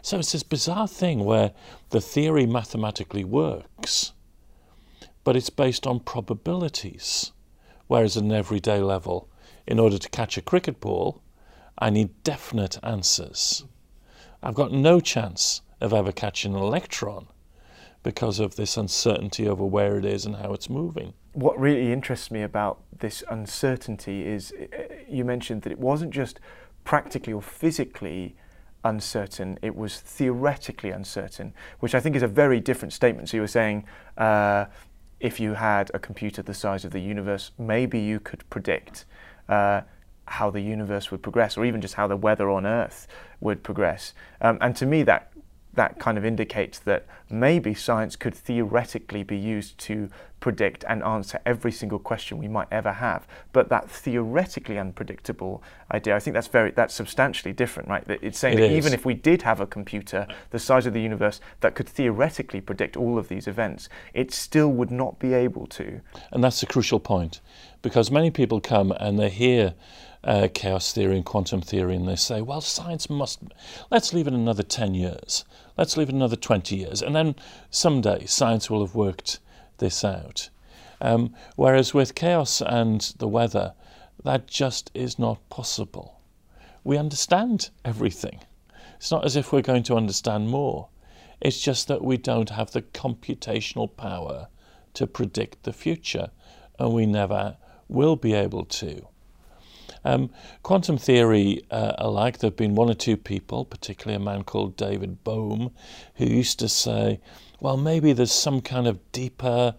So 0.00 0.18
it's 0.18 0.32
this 0.32 0.42
bizarre 0.42 0.88
thing 0.88 1.26
where 1.26 1.52
the 1.90 2.00
theory 2.00 2.46
mathematically 2.46 3.24
works, 3.24 4.14
but 5.22 5.36
it's 5.36 5.50
based 5.50 5.86
on 5.86 6.00
probabilities. 6.00 7.32
Whereas 7.92 8.16
at 8.16 8.22
an 8.22 8.32
everyday 8.32 8.80
level, 8.80 9.28
in 9.66 9.78
order 9.78 9.98
to 9.98 10.08
catch 10.08 10.38
a 10.38 10.40
cricket 10.40 10.80
ball, 10.80 11.20
I 11.76 11.90
need 11.90 12.22
definite 12.24 12.78
answers. 12.82 13.66
I've 14.42 14.54
got 14.54 14.72
no 14.72 14.98
chance 14.98 15.60
of 15.78 15.92
ever 15.92 16.10
catching 16.10 16.54
an 16.54 16.62
electron 16.62 17.26
because 18.02 18.40
of 18.40 18.56
this 18.56 18.78
uncertainty 18.78 19.46
over 19.46 19.66
where 19.66 19.98
it 19.98 20.06
is 20.06 20.24
and 20.24 20.36
how 20.36 20.54
it's 20.54 20.70
moving. 20.70 21.12
What 21.34 21.60
really 21.60 21.92
interests 21.92 22.30
me 22.30 22.40
about 22.40 22.80
this 22.98 23.22
uncertainty 23.28 24.26
is 24.26 24.54
uh, 24.58 24.94
you 25.06 25.26
mentioned 25.26 25.60
that 25.60 25.70
it 25.70 25.78
wasn't 25.78 26.12
just 26.12 26.40
practically 26.84 27.34
or 27.34 27.42
physically 27.42 28.36
uncertain, 28.84 29.58
it 29.60 29.76
was 29.76 30.00
theoretically 30.00 30.90
uncertain, 30.90 31.52
which 31.80 31.94
I 31.94 32.00
think 32.00 32.16
is 32.16 32.22
a 32.22 32.28
very 32.28 32.58
different 32.58 32.94
statement. 32.94 33.28
So 33.28 33.36
you 33.36 33.42
were 33.42 33.46
saying 33.46 33.84
uh, 34.16 34.64
if 35.22 35.40
you 35.40 35.54
had 35.54 35.90
a 35.94 35.98
computer 35.98 36.42
the 36.42 36.54
size 36.54 36.84
of 36.84 36.92
the 36.92 37.00
universe, 37.00 37.52
maybe 37.58 37.98
you 37.98 38.20
could 38.20 38.48
predict. 38.50 39.06
Uh, 39.48 39.82
how 40.26 40.50
the 40.50 40.60
universe 40.60 41.10
would 41.10 41.22
progress, 41.22 41.58
or 41.58 41.64
even 41.64 41.80
just 41.80 41.94
how 41.94 42.06
the 42.06 42.16
weather 42.16 42.48
on 42.48 42.64
Earth 42.64 43.06
would 43.40 43.62
progress. 43.62 44.14
Um, 44.40 44.56
and 44.60 44.74
to 44.76 44.86
me, 44.86 45.02
that 45.02 45.31
that 45.74 45.98
kind 45.98 46.18
of 46.18 46.24
indicates 46.24 46.78
that 46.80 47.06
maybe 47.30 47.74
science 47.74 48.14
could 48.16 48.34
theoretically 48.34 49.22
be 49.22 49.36
used 49.36 49.78
to 49.78 50.10
predict 50.38 50.84
and 50.88 51.02
answer 51.04 51.40
every 51.46 51.70
single 51.70 51.98
question 51.98 52.36
we 52.36 52.48
might 52.48 52.66
ever 52.70 52.92
have. 52.92 53.26
But 53.52 53.68
that 53.68 53.88
theoretically 53.88 54.76
unpredictable 54.76 55.62
idea, 55.90 56.16
I 56.16 56.18
think 56.18 56.34
that's 56.34 56.48
very 56.48 56.72
that's 56.72 56.92
substantially 56.92 57.52
different, 57.52 57.88
right? 57.88 58.04
It's 58.08 58.38
saying 58.38 58.58
it 58.58 58.62
that 58.62 58.70
is. 58.72 58.76
even 58.76 58.92
if 58.92 59.04
we 59.06 59.14
did 59.14 59.42
have 59.42 59.60
a 59.60 59.66
computer 59.66 60.26
the 60.50 60.58
size 60.58 60.84
of 60.84 60.92
the 60.92 61.00
universe 61.00 61.40
that 61.60 61.74
could 61.74 61.88
theoretically 61.88 62.60
predict 62.60 62.96
all 62.96 63.18
of 63.18 63.28
these 63.28 63.46
events, 63.46 63.88
it 64.12 64.32
still 64.32 64.68
would 64.72 64.90
not 64.90 65.18
be 65.18 65.32
able 65.32 65.66
to. 65.68 66.00
And 66.32 66.42
that's 66.42 66.62
a 66.62 66.66
crucial 66.66 67.00
point, 67.00 67.40
because 67.80 68.10
many 68.10 68.30
people 68.30 68.60
come 68.60 68.92
and 68.92 69.18
they 69.18 69.30
hear 69.30 69.74
uh, 70.24 70.48
chaos 70.54 70.92
theory 70.92 71.16
and 71.16 71.24
quantum 71.24 71.60
theory, 71.60 71.96
and 71.96 72.08
they 72.08 72.16
say, 72.16 72.40
well, 72.40 72.60
science 72.60 73.10
must, 73.10 73.40
let's 73.90 74.12
leave 74.12 74.26
it 74.26 74.32
another 74.32 74.62
10 74.62 74.94
years, 74.94 75.44
let's 75.76 75.96
leave 75.96 76.08
it 76.08 76.14
another 76.14 76.36
20 76.36 76.76
years, 76.76 77.02
and 77.02 77.14
then 77.14 77.34
someday 77.70 78.24
science 78.26 78.70
will 78.70 78.84
have 78.84 78.94
worked 78.94 79.40
this 79.78 80.04
out. 80.04 80.48
Um, 81.00 81.34
whereas 81.56 81.92
with 81.92 82.14
chaos 82.14 82.62
and 82.62 83.00
the 83.18 83.26
weather, 83.26 83.74
that 84.22 84.46
just 84.46 84.90
is 84.94 85.18
not 85.18 85.48
possible. 85.48 86.20
We 86.84 86.96
understand 86.96 87.70
everything. 87.84 88.40
It's 88.96 89.10
not 89.10 89.24
as 89.24 89.34
if 89.34 89.52
we're 89.52 89.62
going 89.62 89.82
to 89.84 89.96
understand 89.96 90.48
more. 90.48 90.88
It's 91.40 91.60
just 91.60 91.88
that 91.88 92.04
we 92.04 92.16
don't 92.16 92.50
have 92.50 92.70
the 92.70 92.82
computational 92.82 93.96
power 93.96 94.46
to 94.94 95.06
predict 95.08 95.64
the 95.64 95.72
future, 95.72 96.30
and 96.78 96.92
we 96.92 97.06
never 97.06 97.56
will 97.88 98.14
be 98.14 98.32
able 98.32 98.64
to. 98.64 99.08
Um, 100.04 100.30
quantum 100.62 100.98
theory 100.98 101.62
uh, 101.70 101.92
alike, 101.98 102.38
there 102.38 102.48
have 102.50 102.56
been 102.56 102.74
one 102.74 102.90
or 102.90 102.94
two 102.94 103.16
people, 103.16 103.64
particularly 103.64 104.16
a 104.16 104.24
man 104.24 104.42
called 104.42 104.76
David 104.76 105.22
Bohm, 105.22 105.70
who 106.16 106.24
used 106.24 106.58
to 106.58 106.68
say, 106.68 107.20
well, 107.60 107.76
maybe 107.76 108.12
there's 108.12 108.32
some 108.32 108.60
kind 108.60 108.86
of 108.88 109.12
deeper 109.12 109.76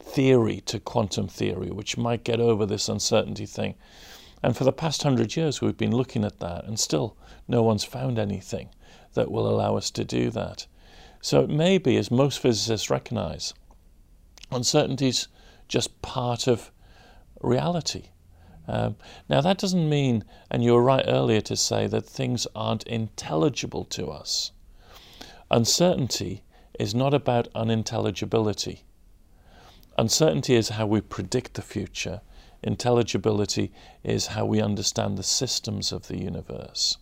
theory 0.00 0.60
to 0.62 0.80
quantum 0.80 1.28
theory 1.28 1.70
which 1.70 1.96
might 1.96 2.24
get 2.24 2.40
over 2.40 2.66
this 2.66 2.88
uncertainty 2.88 3.46
thing. 3.46 3.76
And 4.42 4.56
for 4.56 4.64
the 4.64 4.72
past 4.72 5.02
hundred 5.02 5.36
years, 5.36 5.60
we've 5.60 5.76
been 5.76 5.94
looking 5.94 6.24
at 6.24 6.40
that, 6.40 6.64
and 6.64 6.80
still 6.80 7.16
no 7.46 7.62
one's 7.62 7.84
found 7.84 8.18
anything 8.18 8.70
that 9.14 9.30
will 9.30 9.48
allow 9.48 9.76
us 9.76 9.90
to 9.92 10.04
do 10.04 10.30
that. 10.30 10.66
So 11.20 11.42
it 11.42 11.50
may 11.50 11.78
be, 11.78 11.96
as 11.96 12.10
most 12.10 12.38
physicists 12.38 12.90
recognize, 12.90 13.52
uncertainty's 14.50 15.28
just 15.68 16.00
part 16.02 16.46
of 16.46 16.72
reality. 17.42 18.04
Um, 18.68 18.96
now, 19.28 19.40
that 19.40 19.58
doesn't 19.58 19.88
mean, 19.88 20.24
and 20.50 20.62
you 20.62 20.74
were 20.74 20.82
right 20.82 21.04
earlier 21.06 21.40
to 21.42 21.56
say, 21.56 21.86
that 21.88 22.06
things 22.06 22.46
aren't 22.54 22.84
intelligible 22.84 23.84
to 23.86 24.08
us. 24.08 24.52
Uncertainty 25.50 26.44
is 26.78 26.94
not 26.94 27.12
about 27.12 27.48
unintelligibility. 27.54 28.84
Uncertainty 29.98 30.54
is 30.54 30.70
how 30.70 30.86
we 30.86 31.00
predict 31.00 31.54
the 31.54 31.62
future. 31.62 32.20
Intelligibility 32.62 33.72
is 34.04 34.28
how 34.28 34.44
we 34.44 34.60
understand 34.60 35.18
the 35.18 35.22
systems 35.22 35.92
of 35.92 36.08
the 36.08 36.18
universe. 36.18 36.96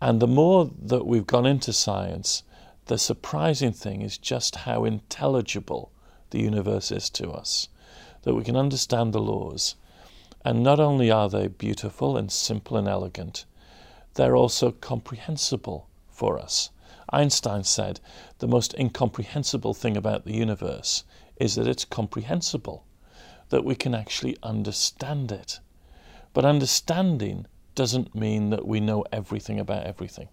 And 0.00 0.20
the 0.20 0.26
more 0.26 0.70
that 0.80 1.06
we've 1.06 1.26
gone 1.26 1.46
into 1.46 1.72
science, 1.72 2.42
the 2.86 2.98
surprising 2.98 3.72
thing 3.72 4.02
is 4.02 4.18
just 4.18 4.56
how 4.56 4.84
intelligible 4.84 5.92
the 6.30 6.40
universe 6.40 6.92
is 6.92 7.10
to 7.10 7.30
us. 7.30 7.68
That 8.22 8.34
we 8.34 8.44
can 8.44 8.56
understand 8.56 9.12
the 9.12 9.20
laws, 9.20 9.74
and 10.44 10.62
not 10.62 10.80
only 10.80 11.10
are 11.10 11.28
they 11.28 11.48
beautiful 11.48 12.16
and 12.16 12.30
simple 12.30 12.76
and 12.76 12.88
elegant, 12.88 13.44
they're 14.14 14.36
also 14.36 14.70
comprehensible 14.70 15.88
for 16.08 16.38
us. 16.38 16.70
Einstein 17.10 17.64
said 17.64 18.00
the 18.38 18.48
most 18.48 18.74
incomprehensible 18.78 19.74
thing 19.74 19.96
about 19.96 20.24
the 20.24 20.34
universe 20.34 21.04
is 21.36 21.54
that 21.54 21.66
it's 21.66 21.84
comprehensible, 21.84 22.84
that 23.48 23.64
we 23.64 23.74
can 23.74 23.94
actually 23.94 24.36
understand 24.42 25.32
it. 25.32 25.60
But 26.34 26.44
understanding 26.44 27.46
doesn't 27.74 28.14
mean 28.14 28.50
that 28.50 28.66
we 28.66 28.80
know 28.80 29.04
everything 29.12 29.58
about 29.60 29.84
everything. 29.84 30.28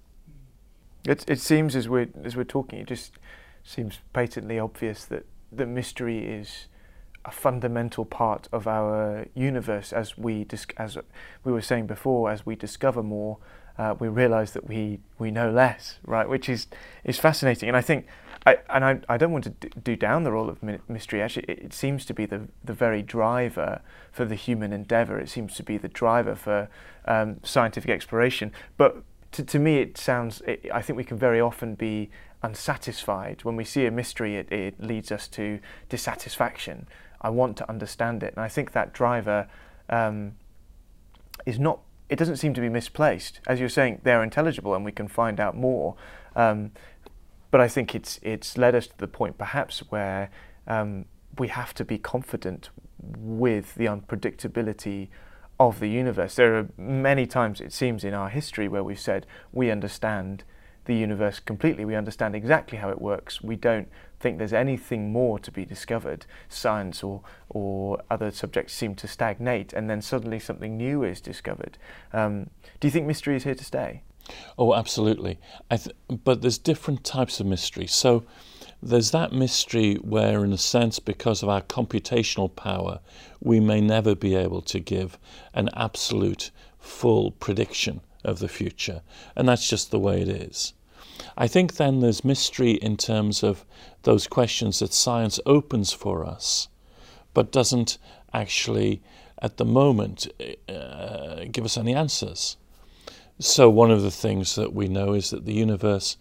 It, 1.07 1.23
it 1.27 1.39
seems 1.39 1.75
as 1.75 1.87
we're, 1.87 2.07
as 2.23 2.35
we're 2.35 2.43
talking, 2.43 2.79
it 2.79 2.87
just 2.87 3.11
seems 3.63 3.99
patently 4.13 4.59
obvious 4.59 5.05
that 5.05 5.25
the 5.51 5.65
mystery 5.65 6.25
is 6.25 6.67
a 7.25 7.31
fundamental 7.31 8.05
part 8.05 8.47
of 8.51 8.67
our 8.67 9.25
universe 9.33 9.91
as 9.91 10.17
we 10.17 10.45
as 10.77 10.97
we 11.43 11.51
were 11.51 11.61
saying 11.61 11.87
before 11.87 12.29
as 12.29 12.45
we 12.45 12.55
discover 12.55 13.01
more 13.01 13.37
uh, 13.77 13.95
we 13.99 14.07
realise 14.07 14.51
that 14.51 14.67
we 14.67 14.99
we 15.19 15.31
know 15.31 15.51
less, 15.51 15.99
right? 16.05 16.27
Which 16.29 16.47
is 16.47 16.67
is 17.03 17.19
fascinating, 17.19 17.69
and 17.69 17.77
I 17.77 17.81
think. 17.81 18.07
I, 18.47 18.59
and 18.69 18.85
I, 18.85 18.99
I 19.09 19.17
don't 19.17 19.31
want 19.31 19.45
to 19.45 19.69
do 19.69 19.95
down 19.95 20.23
the 20.23 20.31
role 20.31 20.49
of 20.49 20.61
mystery. 20.87 21.19
Actually, 21.19 21.45
it, 21.47 21.59
it 21.63 21.73
seems 21.73 22.05
to 22.05 22.13
be 22.13 22.27
the, 22.27 22.41
the 22.63 22.73
very 22.73 23.01
driver 23.01 23.81
for 24.11 24.23
the 24.23 24.35
human 24.35 24.71
endeavour. 24.71 25.17
It 25.17 25.29
seems 25.29 25.55
to 25.55 25.63
be 25.63 25.79
the 25.79 25.87
driver 25.87 26.35
for 26.35 26.69
um, 27.05 27.39
scientific 27.41 27.89
exploration. 27.89 28.51
But 28.77 29.01
to, 29.31 29.43
to 29.43 29.57
me, 29.57 29.79
it 29.79 29.97
sounds, 29.97 30.41
it, 30.41 30.67
I 30.71 30.83
think 30.83 30.95
we 30.95 31.03
can 31.03 31.17
very 31.17 31.41
often 31.41 31.73
be 31.73 32.11
unsatisfied. 32.43 33.43
When 33.43 33.55
we 33.55 33.63
see 33.63 33.87
a 33.87 33.91
mystery, 33.91 34.35
it, 34.35 34.51
it 34.51 34.79
leads 34.79 35.11
us 35.11 35.27
to 35.29 35.59
dissatisfaction. 35.89 36.85
I 37.25 37.29
want 37.29 37.57
to 37.57 37.67
understand 37.67 38.21
it. 38.21 38.35
And 38.35 38.45
I 38.45 38.47
think 38.47 38.73
that 38.73 38.93
driver 38.93 39.47
um, 39.89 40.33
is 41.47 41.57
not, 41.57 41.79
it 42.07 42.17
doesn't 42.19 42.35
seem 42.37 42.53
to 42.53 42.61
be 42.61 42.69
misplaced. 42.69 43.39
As 43.47 43.59
you're 43.59 43.67
saying, 43.67 44.01
they're 44.03 44.21
intelligible 44.21 44.75
and 44.75 44.85
we 44.85 44.91
can 44.91 45.07
find 45.07 45.39
out 45.39 45.57
more. 45.57 45.95
Um, 46.35 46.71
but 47.49 47.61
I 47.61 47.67
think 47.67 47.95
it's, 47.95 48.19
it's 48.21 48.59
led 48.59 48.75
us 48.75 48.85
to 48.87 48.97
the 48.99 49.07
point 49.07 49.39
perhaps 49.39 49.79
where 49.89 50.29
um, 50.67 51.05
we 51.39 51.47
have 51.47 51.73
to 51.73 51.83
be 51.83 51.97
confident 51.97 52.69
with 53.17 53.73
the 53.73 53.85
unpredictability 53.85 55.09
of 55.59 55.79
the 55.79 55.89
universe. 55.89 56.35
There 56.35 56.55
are 56.59 56.67
many 56.77 57.25
times, 57.25 57.59
it 57.59 57.73
seems, 57.73 58.03
in 58.03 58.13
our 58.13 58.29
history 58.29 58.67
where 58.67 58.83
we've 58.83 58.99
said 58.99 59.25
we 59.51 59.71
understand 59.71 60.43
the 60.85 60.95
universe 60.95 61.39
completely. 61.39 61.85
We 61.85 61.95
understand 61.95 62.35
exactly 62.35 62.77
how 62.77 62.89
it 62.89 63.01
works. 63.01 63.41
We 63.41 63.55
don't 63.55 63.87
think 64.19 64.37
there's 64.37 64.53
anything 64.53 65.11
more 65.11 65.37
to 65.39 65.51
be 65.51 65.65
discovered. 65.65 66.25
Science 66.47 67.03
or, 67.03 67.21
or 67.49 68.01
other 68.09 68.31
subjects 68.31 68.73
seem 68.73 68.95
to 68.95 69.07
stagnate, 69.07 69.73
and 69.73 69.89
then 69.89 70.01
suddenly 70.01 70.39
something 70.39 70.77
new 70.77 71.03
is 71.03 71.21
discovered. 71.21 71.77
Um, 72.13 72.49
do 72.79 72.87
you 72.87 72.91
think 72.91 73.05
mystery 73.05 73.35
is 73.35 73.43
here 73.43 73.55
to 73.55 73.63
stay? 73.63 74.03
Oh, 74.57 74.73
absolutely. 74.73 75.39
Th- 75.69 75.95
but 76.23 76.41
there's 76.41 76.57
different 76.57 77.03
types 77.03 77.39
of 77.39 77.45
mystery. 77.45 77.87
So 77.87 78.23
there's 78.81 79.11
that 79.11 79.31
mystery 79.31 79.95
where, 79.95 80.43
in 80.43 80.53
a 80.53 80.57
sense, 80.57 80.99
because 80.99 81.43
of 81.43 81.49
our 81.49 81.61
computational 81.61 82.55
power, 82.55 82.99
we 83.39 83.59
may 83.59 83.81
never 83.81 84.15
be 84.15 84.35
able 84.35 84.61
to 84.63 84.79
give 84.79 85.17
an 85.53 85.69
absolute 85.73 86.51
full 86.79 87.31
prediction 87.31 88.01
of 88.25 88.39
the 88.39 88.47
future. 88.47 89.01
And 89.35 89.47
that's 89.47 89.69
just 89.69 89.91
the 89.91 89.99
way 89.99 90.21
it 90.21 90.27
is. 90.27 90.73
I 91.37 91.47
think 91.47 91.75
then 91.75 91.99
there's 91.99 92.25
mystery 92.25 92.71
in 92.71 92.97
terms 92.97 93.43
of 93.43 93.65
those 94.03 94.27
questions 94.27 94.79
that 94.79 94.93
science 94.93 95.39
opens 95.45 95.93
for 95.93 96.25
us, 96.25 96.67
but 97.33 97.51
doesn't 97.51 97.97
actually, 98.33 99.01
at 99.41 99.57
the 99.57 99.65
moment, 99.65 100.27
uh, 100.69 101.45
give 101.51 101.65
us 101.65 101.77
any 101.77 101.93
answers. 101.93 102.57
So, 103.39 103.69
one 103.69 103.91
of 103.91 104.01
the 104.01 104.11
things 104.11 104.55
that 104.55 104.73
we 104.73 104.87
know 104.87 105.13
is 105.13 105.29
that 105.29 105.45
the 105.45 105.53
universe 105.53 106.17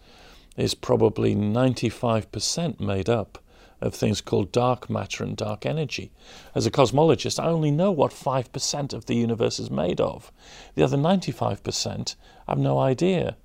is 0.57 0.75
probably 0.75 1.35
95% 1.35 2.79
made 2.79 3.09
up 3.09 3.37
of 3.85 3.95
things 3.95 4.21
called 4.21 4.51
dark 4.51 4.89
matter 4.89 5.23
and 5.23 5.37
dark 5.37 5.65
energy. 5.65 6.11
As 6.53 6.65
a 6.65 6.71
cosmologist, 6.71 7.41
I 7.41 7.47
only 7.47 7.71
know 7.71 7.91
what 7.91 8.11
5% 8.11 8.93
of 8.93 9.05
the 9.05 9.15
universe 9.15 9.59
is 9.59 9.71
made 9.71 10.01
of. 10.01 10.31
The 10.75 10.83
other 10.83 10.97
95%, 10.97 12.15
I 12.47 12.51
have 12.51 12.59
no 12.59 12.79
idea. 12.79 13.37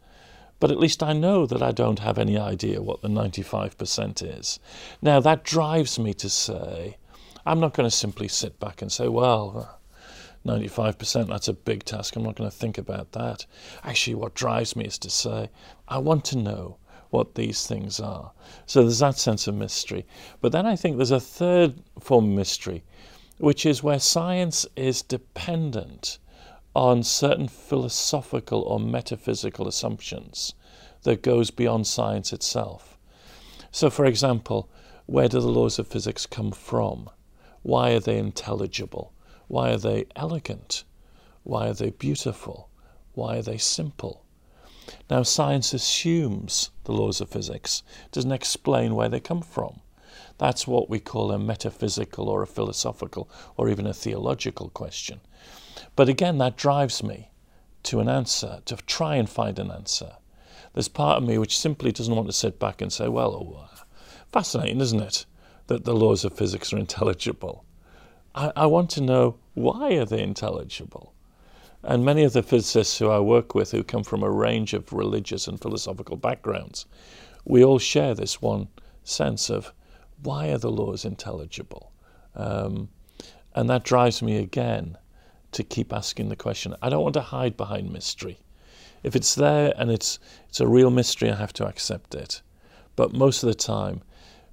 But 0.59 0.70
at 0.70 0.79
least 0.79 1.03
I 1.03 1.12
know 1.12 1.46
that 1.46 1.62
I 1.62 1.72
don't 1.72 2.00
have 2.00 2.18
any 2.18 2.37
idea 2.38 2.83
what 2.83 3.00
the 3.00 3.09
95% 3.09 4.38
is. 4.38 4.61
Now, 5.00 5.20
that 5.20 5.44
drives 5.44 5.98
me 5.98 6.12
to 6.14 6.29
say, 6.29 6.98
I'm 7.46 7.61
not 7.61 7.74
going 7.74 7.88
to 7.88 7.94
simply 7.94 8.29
sit 8.29 8.61
back 8.61 8.83
and 8.83 8.92
say, 8.92 9.09
well, 9.09 9.79
95%, 10.46 11.29
that's 11.29 11.48
a 11.48 11.55
big 11.55 11.85
task. 11.85 12.16
I'm 12.16 12.22
not 12.22 12.37
going 12.37 12.50
to 12.50 12.57
think 12.57 12.79
about 12.79 13.12
that. 13.12 13.46
Actually, 13.85 14.16
what 14.16 14.35
drives 14.35 14.76
me 14.76 14.85
is 14.85 14.98
to 14.98 15.11
say, 15.11 15.50
I 15.88 15.98
want 15.98 16.24
to 16.26 16.38
know 16.38 16.76
what 17.11 17.35
these 17.35 17.66
things 17.66 18.01
are. 18.01 18.33
So 18.66 18.83
there's 18.83 19.01
that 19.01 19.18
sense 19.18 19.46
of 19.46 19.55
mystery. 19.55 20.07
But 20.40 20.53
then 20.53 20.66
I 20.66 20.77
think 20.77 20.96
there's 20.96 21.11
a 21.11 21.20
third 21.20 21.75
form 22.01 22.31
of 22.31 22.37
mystery, 22.37 22.83
which 23.38 23.66
is 23.66 23.83
where 23.83 23.99
science 23.99 24.66
is 24.77 25.03
dependent 25.03 26.18
on 26.75 27.03
certain 27.03 27.49
philosophical 27.49 28.62
or 28.62 28.79
metaphysical 28.79 29.66
assumptions 29.66 30.55
that 31.03 31.23
goes 31.23 31.51
beyond 31.51 31.87
science 31.87 32.33
itself. 32.33 32.96
So, 33.73 33.90
for 33.90 34.05
example, 34.05 34.68
where 35.07 35.29
do 35.29 35.40
the 35.40 35.49
laws 35.49 35.79
of 35.79 35.88
physics 35.88 36.27
come 36.27 36.53
from? 36.53 37.11
Why 37.62 37.92
are 37.92 38.01
they 38.01 38.18
intelligible? 38.18 39.12
Why 39.49 39.73
are 39.73 39.79
they 39.79 40.07
elegant? 40.14 40.85
Why 41.42 41.68
are 41.68 41.75
they 41.75 41.90
beautiful? 41.90 42.68
Why 43.14 43.38
are 43.38 43.42
they 43.42 43.59
simple? 43.59 44.25
Now, 45.09 45.22
science 45.22 45.72
assumes 45.72 46.70
the 46.85 46.92
laws 46.92 47.20
of 47.20 47.29
physics, 47.29 47.83
doesn't 48.12 48.33
explain 48.33 48.94
where 48.94 49.09
they 49.09 49.20
come 49.20 49.42
from. 49.42 49.81
That's 50.38 50.66
what 50.66 50.88
we 50.88 51.00
call 51.00 51.33
a 51.33 51.38
metaphysical 51.38 52.29
or 52.29 52.42
a 52.42 52.46
philosophical 52.46 53.29
or 53.57 53.68
even 53.68 53.87
a 53.87 53.92
theological 53.92 54.70
question. 54.70 55.20
But 55.96 56.09
again, 56.09 56.38
that 56.38 56.57
drives 56.57 57.03
me 57.03 57.31
to 57.85 58.00
an 58.00 58.09
answer, 58.09 58.61
to 58.64 58.76
try 58.76 59.16
and 59.16 59.29
find 59.29 59.59
an 59.59 59.70
answer. 59.70 60.12
There's 60.72 60.88
part 60.88 61.18
of 61.18 61.29
me 61.29 61.38
which 61.38 61.59
simply 61.59 61.92
doesn't 61.92 62.14
want 62.14 62.29
to 62.29 62.33
sit 62.33 62.59
back 62.59 62.81
and 62.81 62.92
say, 62.92 63.09
well, 63.09 63.35
oh, 63.35 63.61
uh, 63.64 63.85
fascinating, 64.33 64.81
isn't 64.81 65.00
it, 65.00 65.26
that 65.66 65.85
the 65.85 65.94
laws 65.94 66.24
of 66.24 66.33
physics 66.33 66.72
are 66.72 66.79
intelligible? 66.87 67.64
I, 68.35 68.53
I 68.57 68.66
want 68.66 68.90
to 68.90 69.00
know 69.00 69.37
why 69.55 69.92
are 69.94 70.05
they 70.05 70.22
intelligible? 70.22 71.12
And 71.82 72.04
many 72.04 72.24
of 72.24 72.34
the 72.34 72.42
physicists 72.42 72.98
who 72.98 73.08
I 73.08 73.20
work 73.20 73.54
with, 73.54 73.70
who 73.70 73.82
come 73.82 74.04
from 74.04 74.22
a 74.22 74.30
range 74.30 74.74
of 74.74 74.92
religious 74.92 75.48
and 75.48 75.60
philosophical 75.60 76.16
backgrounds, 76.16 76.86
we 77.44 77.64
all 77.64 77.78
share 77.78 78.14
this 78.14 78.42
one 78.42 78.68
sense 79.02 79.48
of 79.48 79.72
why 80.22 80.48
are 80.48 80.58
the 80.58 80.70
laws 80.70 81.04
intelligible? 81.04 81.92
Um, 82.34 82.90
and 83.54 83.68
that 83.70 83.84
drives 83.84 84.20
me 84.22 84.36
again 84.36 84.98
to 85.52 85.64
keep 85.64 85.92
asking 85.92 86.28
the 86.28 86.36
question. 86.36 86.74
I 86.82 86.90
don't 86.90 87.02
want 87.02 87.14
to 87.14 87.22
hide 87.22 87.56
behind 87.56 87.90
mystery. 87.92 88.38
If 89.02 89.16
it's 89.16 89.34
there 89.34 89.72
and 89.76 89.90
it's 89.90 90.18
it's 90.48 90.60
a 90.60 90.68
real 90.68 90.90
mystery, 90.90 91.30
I 91.30 91.36
have 91.36 91.54
to 91.54 91.66
accept 91.66 92.14
it. 92.14 92.42
But 92.94 93.14
most 93.14 93.42
of 93.42 93.48
the 93.48 93.54
time, 93.54 94.02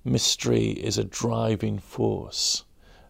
mystery 0.05 0.69
is 0.69 0.97
a 0.97 1.03
driving 1.03 1.79
force 1.79 2.63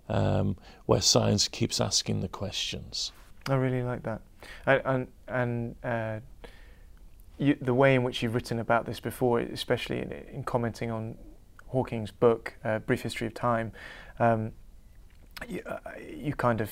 um, 0.09 0.57
where 0.87 1.01
science 1.01 1.47
keeps 1.47 1.79
asking 1.79 2.21
the 2.21 2.27
questions. 2.27 3.11
I 3.49 3.55
really 3.55 3.83
like 3.83 4.03
that, 4.03 4.21
and 4.65 4.81
and, 4.85 5.07
and 5.27 5.75
uh, 5.83 6.19
you, 7.37 7.57
the 7.61 7.73
way 7.73 7.95
in 7.95 8.03
which 8.03 8.21
you've 8.21 8.35
written 8.35 8.59
about 8.59 8.85
this 8.85 8.99
before, 8.99 9.39
especially 9.39 9.99
in, 9.99 10.11
in 10.11 10.43
commenting 10.43 10.91
on 10.91 11.17
Hawking's 11.67 12.11
book, 12.11 12.53
uh, 12.63 12.79
Brief 12.79 13.01
History 13.01 13.27
of 13.27 13.33
Time, 13.33 13.71
um, 14.19 14.51
you, 15.47 15.61
uh, 15.65 15.77
you, 15.99 16.33
kind 16.33 16.61
of 16.61 16.71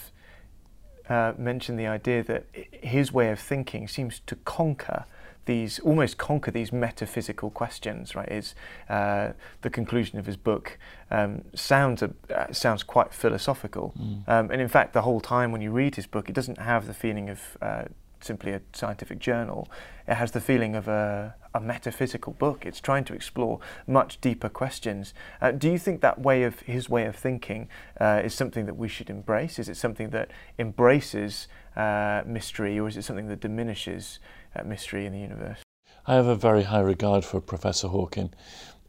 uh, 1.09 1.33
mentioned 1.37 1.79
the 1.79 1.87
idea 1.87 2.23
that 2.23 2.45
his 2.53 3.11
way 3.11 3.29
of 3.29 3.39
thinking 3.39 3.87
seems 3.87 4.21
to 4.25 4.35
conquer 4.37 5.05
these 5.45 5.79
almost 5.79 6.17
conquer 6.17 6.51
these 6.51 6.71
metaphysical 6.71 7.49
questions. 7.49 8.15
Right? 8.15 8.31
Is 8.31 8.55
uh, 8.89 9.33
the 9.61 9.69
conclusion 9.69 10.19
of 10.19 10.25
his 10.25 10.37
book 10.37 10.77
um, 11.11 11.43
sounds 11.53 12.03
uh, 12.03 12.09
sounds 12.51 12.83
quite 12.83 13.13
philosophical, 13.13 13.93
mm. 13.99 14.27
um, 14.27 14.51
and 14.51 14.61
in 14.61 14.67
fact, 14.67 14.93
the 14.93 15.01
whole 15.01 15.21
time 15.21 15.51
when 15.51 15.61
you 15.61 15.71
read 15.71 15.95
his 15.95 16.07
book, 16.07 16.29
it 16.29 16.35
doesn't 16.35 16.59
have 16.59 16.87
the 16.87 16.93
feeling 16.93 17.29
of 17.29 17.57
uh, 17.61 17.83
simply 18.25 18.51
a 18.51 18.61
scientific 18.73 19.19
journal. 19.19 19.69
It 20.07 20.15
has 20.15 20.31
the 20.31 20.41
feeling 20.41 20.75
of 20.75 20.87
a, 20.87 21.35
a 21.53 21.59
metaphysical 21.59 22.33
book. 22.33 22.65
It's 22.65 22.81
trying 22.81 23.05
to 23.05 23.13
explore 23.13 23.59
much 23.87 24.19
deeper 24.19 24.49
questions. 24.49 25.13
Uh, 25.41 25.51
do 25.51 25.71
you 25.71 25.77
think 25.77 26.01
that 26.01 26.19
way 26.19 26.43
of 26.43 26.61
his 26.61 26.89
way 26.89 27.05
of 27.05 27.15
thinking 27.15 27.69
uh, 28.01 28.21
is 28.23 28.33
something 28.33 28.65
that 28.65 28.77
we 28.77 28.87
should 28.87 29.09
embrace? 29.09 29.59
Is 29.59 29.69
it 29.69 29.77
something 29.77 30.09
that 30.09 30.31
embraces 30.59 31.47
uh, 31.75 32.23
mystery, 32.25 32.79
or 32.79 32.87
is 32.87 32.97
it 32.97 33.03
something 33.03 33.27
that 33.27 33.41
diminishes 33.41 34.19
mystery 34.63 35.05
in 35.05 35.13
the 35.13 35.19
universe. 35.19 35.59
I 36.07 36.13
have 36.15 36.27
a 36.27 36.35
very 36.35 36.63
high 36.63 36.81
regard 36.81 37.25
for 37.25 37.41
Professor 37.41 37.87
Hawking. 37.87 38.31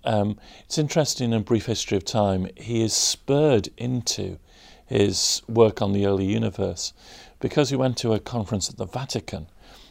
Um, 0.04 0.38
it's 0.64 0.78
interesting 0.78 1.32
in 1.32 1.40
a 1.40 1.42
Brief 1.42 1.66
History 1.66 1.96
of 1.96 2.04
Time, 2.04 2.48
he 2.56 2.82
is 2.82 2.92
spurred 2.92 3.70
into 3.76 4.38
his 4.86 5.42
work 5.48 5.82
on 5.82 5.92
the 5.92 6.06
early 6.06 6.26
universe 6.26 6.92
because 7.40 7.70
he 7.70 7.76
went 7.76 7.96
to 7.98 8.12
a 8.12 8.20
conference 8.20 8.70
at 8.70 8.76
the 8.76 8.86
Vatican 8.86 9.48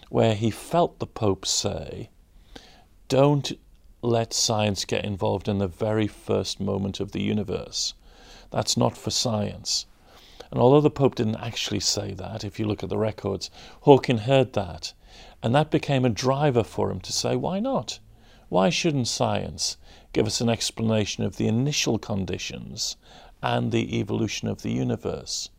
where 0.10 0.36
he 0.36 0.50
felt 0.50 1.00
the 1.00 1.08
Pope 1.08 1.46
say, 1.46 2.10
Don't 3.10 3.52
let 4.02 4.34
science 4.34 4.86
get 4.86 5.04
involved 5.04 5.50
in 5.50 5.58
the 5.58 5.68
very 5.68 6.08
first 6.08 6.60
moment 6.60 7.00
of 7.00 7.12
the 7.12 7.22
universe. 7.22 7.94
That's 8.52 8.78
not 8.78 8.96
for 8.96 9.12
science. 9.12 9.86
And 10.52 10.62
although 10.62 10.82
the 10.82 10.92
Pope 10.92 11.16
didn't 11.16 11.38
actually 11.38 11.80
say 11.82 12.14
that, 12.14 12.44
if 12.44 12.60
you 12.60 12.66
look 12.66 12.84
at 12.84 12.90
the 12.90 12.98
records, 12.98 13.50
Hawking 13.82 14.20
heard 14.20 14.54
that 14.54 14.94
and 15.42 15.54
that 15.54 15.72
became 15.72 16.06
a 16.06 16.10
driver 16.10 16.64
for 16.64 16.92
him 16.92 17.00
to 17.02 17.12
say, 17.12 17.36
why 17.36 17.60
not? 17.60 18.00
Why 18.50 18.70
shouldn't 18.70 19.08
science 19.08 19.78
give 20.14 20.26
us 20.28 20.42
an 20.42 20.50
explanation 20.50 21.24
of 21.24 21.38
the 21.38 21.48
initial 21.48 21.98
conditions 22.00 22.98
and 23.42 23.72
the 23.72 24.00
evolution 24.00 24.48
of 24.48 24.62
the 24.62 24.72
universe? 24.72 25.50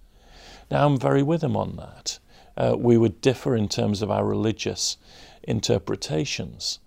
Now, 0.70 0.86
I'm 0.86 0.98
very 0.98 1.22
with 1.22 1.42
him 1.42 1.56
on 1.56 1.76
that. 1.76 2.18
uh, 2.56 2.74
we 2.78 2.96
would 2.96 3.20
differ 3.20 3.54
in 3.54 3.68
terms 3.68 4.02
of 4.02 4.10
our 4.10 4.24
religious 4.24 4.96
interpretations. 5.42 6.78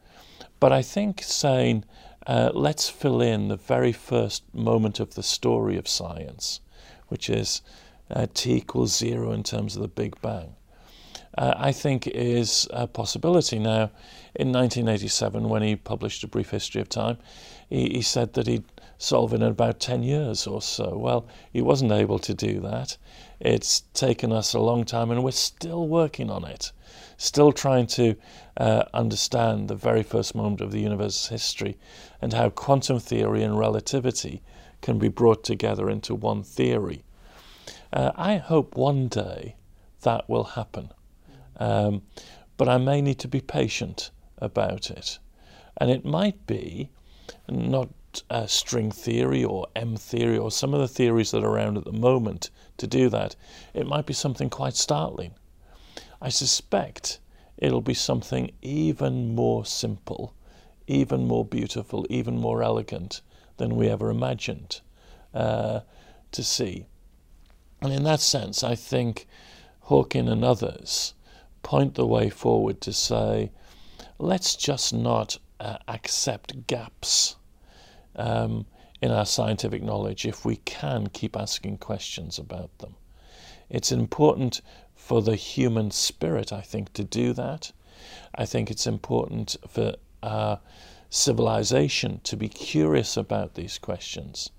But 0.59 0.73
I 0.73 0.81
think 0.81 1.21
saying, 1.23 1.85
uh, 2.27 2.51
let's 2.53 2.89
fill 2.89 3.21
in 3.21 3.47
the 3.47 3.55
very 3.55 3.91
first 3.91 4.43
moment 4.53 4.99
of 4.99 5.15
the 5.15 5.23
story 5.23 5.77
of 5.77 5.87
science, 5.87 6.59
which 7.07 7.29
is 7.29 7.61
uh, 8.09 8.27
t 8.33 8.55
equals 8.55 8.97
zero 8.97 9.31
in 9.31 9.43
terms 9.43 9.75
of 9.75 9.81
the 9.81 9.87
Big 9.87 10.19
Bang, 10.21 10.55
uh, 11.39 11.53
I 11.55 11.71
think 11.71 12.05
is 12.05 12.67
a 12.71 12.85
possibility. 12.85 13.59
Now, 13.59 13.91
in 14.35 14.51
1987, 14.51 15.47
when 15.47 15.61
he 15.61 15.77
published 15.77 16.21
A 16.25 16.27
Brief 16.27 16.49
History 16.49 16.81
of 16.81 16.89
Time, 16.89 17.17
he, 17.69 17.87
he 17.87 18.01
said 18.01 18.33
that 18.33 18.45
he'd 18.45 18.65
solve 18.97 19.33
it 19.33 19.37
in 19.37 19.43
about 19.43 19.79
10 19.79 20.03
years 20.03 20.45
or 20.45 20.61
so. 20.61 20.97
Well, 20.97 21.25
he 21.53 21.61
wasn't 21.61 21.93
able 21.93 22.19
to 22.19 22.33
do 22.33 22.59
that. 22.59 22.97
It's 23.39 23.83
taken 23.93 24.33
us 24.33 24.53
a 24.53 24.59
long 24.59 24.83
time, 24.83 25.11
and 25.11 25.23
we're 25.23 25.31
still 25.31 25.87
working 25.87 26.29
on 26.29 26.43
it, 26.43 26.73
still 27.15 27.53
trying 27.53 27.87
to 27.87 28.15
uh, 28.57 28.83
understand 28.93 29.69
the 29.69 29.75
very 29.75 30.03
first 30.03 30.35
moment 30.35 30.59
of 30.59 30.73
the 30.73 30.81
universe's 30.81 31.29
history 31.29 31.77
and 32.21 32.33
how 32.33 32.49
quantum 32.49 32.99
theory 32.99 33.43
and 33.43 33.57
relativity 33.57 34.41
can 34.81 34.99
be 34.99 35.07
brought 35.07 35.45
together 35.45 35.89
into 35.89 36.13
one 36.13 36.43
theory. 36.43 37.01
Uh, 37.93 38.11
I 38.17 38.35
hope 38.35 38.75
one 38.75 39.07
day 39.07 39.55
that 40.01 40.29
will 40.29 40.43
happen. 40.43 40.89
Um, 41.59 42.01
but 42.57 42.67
I 42.67 42.77
may 42.77 43.01
need 43.01 43.19
to 43.19 43.27
be 43.27 43.41
patient 43.41 44.11
about 44.37 44.89
it. 44.89 45.19
And 45.77 45.91
it 45.91 46.03
might 46.03 46.47
be 46.47 46.89
not 47.47 47.89
uh, 48.29 48.47
string 48.47 48.91
theory 48.91 49.43
or 49.43 49.67
M 49.75 49.95
theory 49.95 50.37
or 50.37 50.51
some 50.51 50.73
of 50.73 50.79
the 50.79 50.87
theories 50.87 51.31
that 51.31 51.43
are 51.43 51.49
around 51.49 51.77
at 51.77 51.85
the 51.85 51.91
moment 51.91 52.49
to 52.77 52.87
do 52.87 53.09
that. 53.09 53.35
It 53.73 53.87
might 53.87 54.05
be 54.05 54.13
something 54.13 54.49
quite 54.49 54.75
startling. 54.75 55.35
I 56.21 56.29
suspect 56.29 57.19
it'll 57.57 57.81
be 57.81 57.93
something 57.93 58.51
even 58.61 59.35
more 59.35 59.65
simple, 59.65 60.33
even 60.87 61.27
more 61.27 61.45
beautiful, 61.45 62.05
even 62.09 62.37
more 62.37 62.63
elegant 62.63 63.21
than 63.57 63.75
we 63.75 63.89
ever 63.89 64.09
imagined 64.09 64.81
uh, 65.33 65.81
to 66.31 66.43
see. 66.43 66.85
And 67.81 67.93
in 67.93 68.03
that 68.03 68.19
sense, 68.19 68.63
I 68.63 68.75
think 68.75 69.27
Hawking 69.81 70.27
and 70.27 70.43
others 70.43 71.13
point 71.63 71.95
the 71.95 72.05
way 72.05 72.29
forward 72.29 72.81
to 72.81 72.93
say, 72.93 73.51
let's 74.17 74.55
just 74.55 74.93
not 74.93 75.37
uh, 75.59 75.77
accept 75.87 76.67
gaps 76.67 77.35
um, 78.15 78.65
in 79.01 79.11
our 79.11 79.25
scientific 79.25 79.81
knowledge 79.83 80.25
if 80.25 80.45
we 80.45 80.57
can 80.57 81.07
keep 81.07 81.35
asking 81.35 81.77
questions 81.77 82.37
about 82.37 82.77
them. 82.79 82.95
It's 83.69 83.91
important 83.91 84.61
for 84.95 85.21
the 85.21 85.35
human 85.35 85.91
spirit, 85.91 86.51
I 86.51 86.61
think, 86.61 86.93
to 86.93 87.03
do 87.03 87.33
that. 87.33 87.71
I 88.35 88.45
think 88.45 88.69
it's 88.69 88.87
important 88.87 89.55
for 89.67 89.95
our 90.21 90.59
civilization 91.09 92.21
to 92.23 92.37
be 92.37 92.49
curious 92.49 93.17
about 93.17 93.55
these 93.55 93.77
questions. 93.77 94.51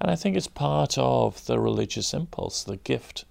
And 0.00 0.10
I 0.10 0.16
think 0.16 0.36
it's 0.36 0.48
part 0.48 0.98
of 0.98 1.46
the 1.46 1.58
religious 1.58 2.12
impulse, 2.12 2.64
the 2.64 2.76
gift 2.76 3.24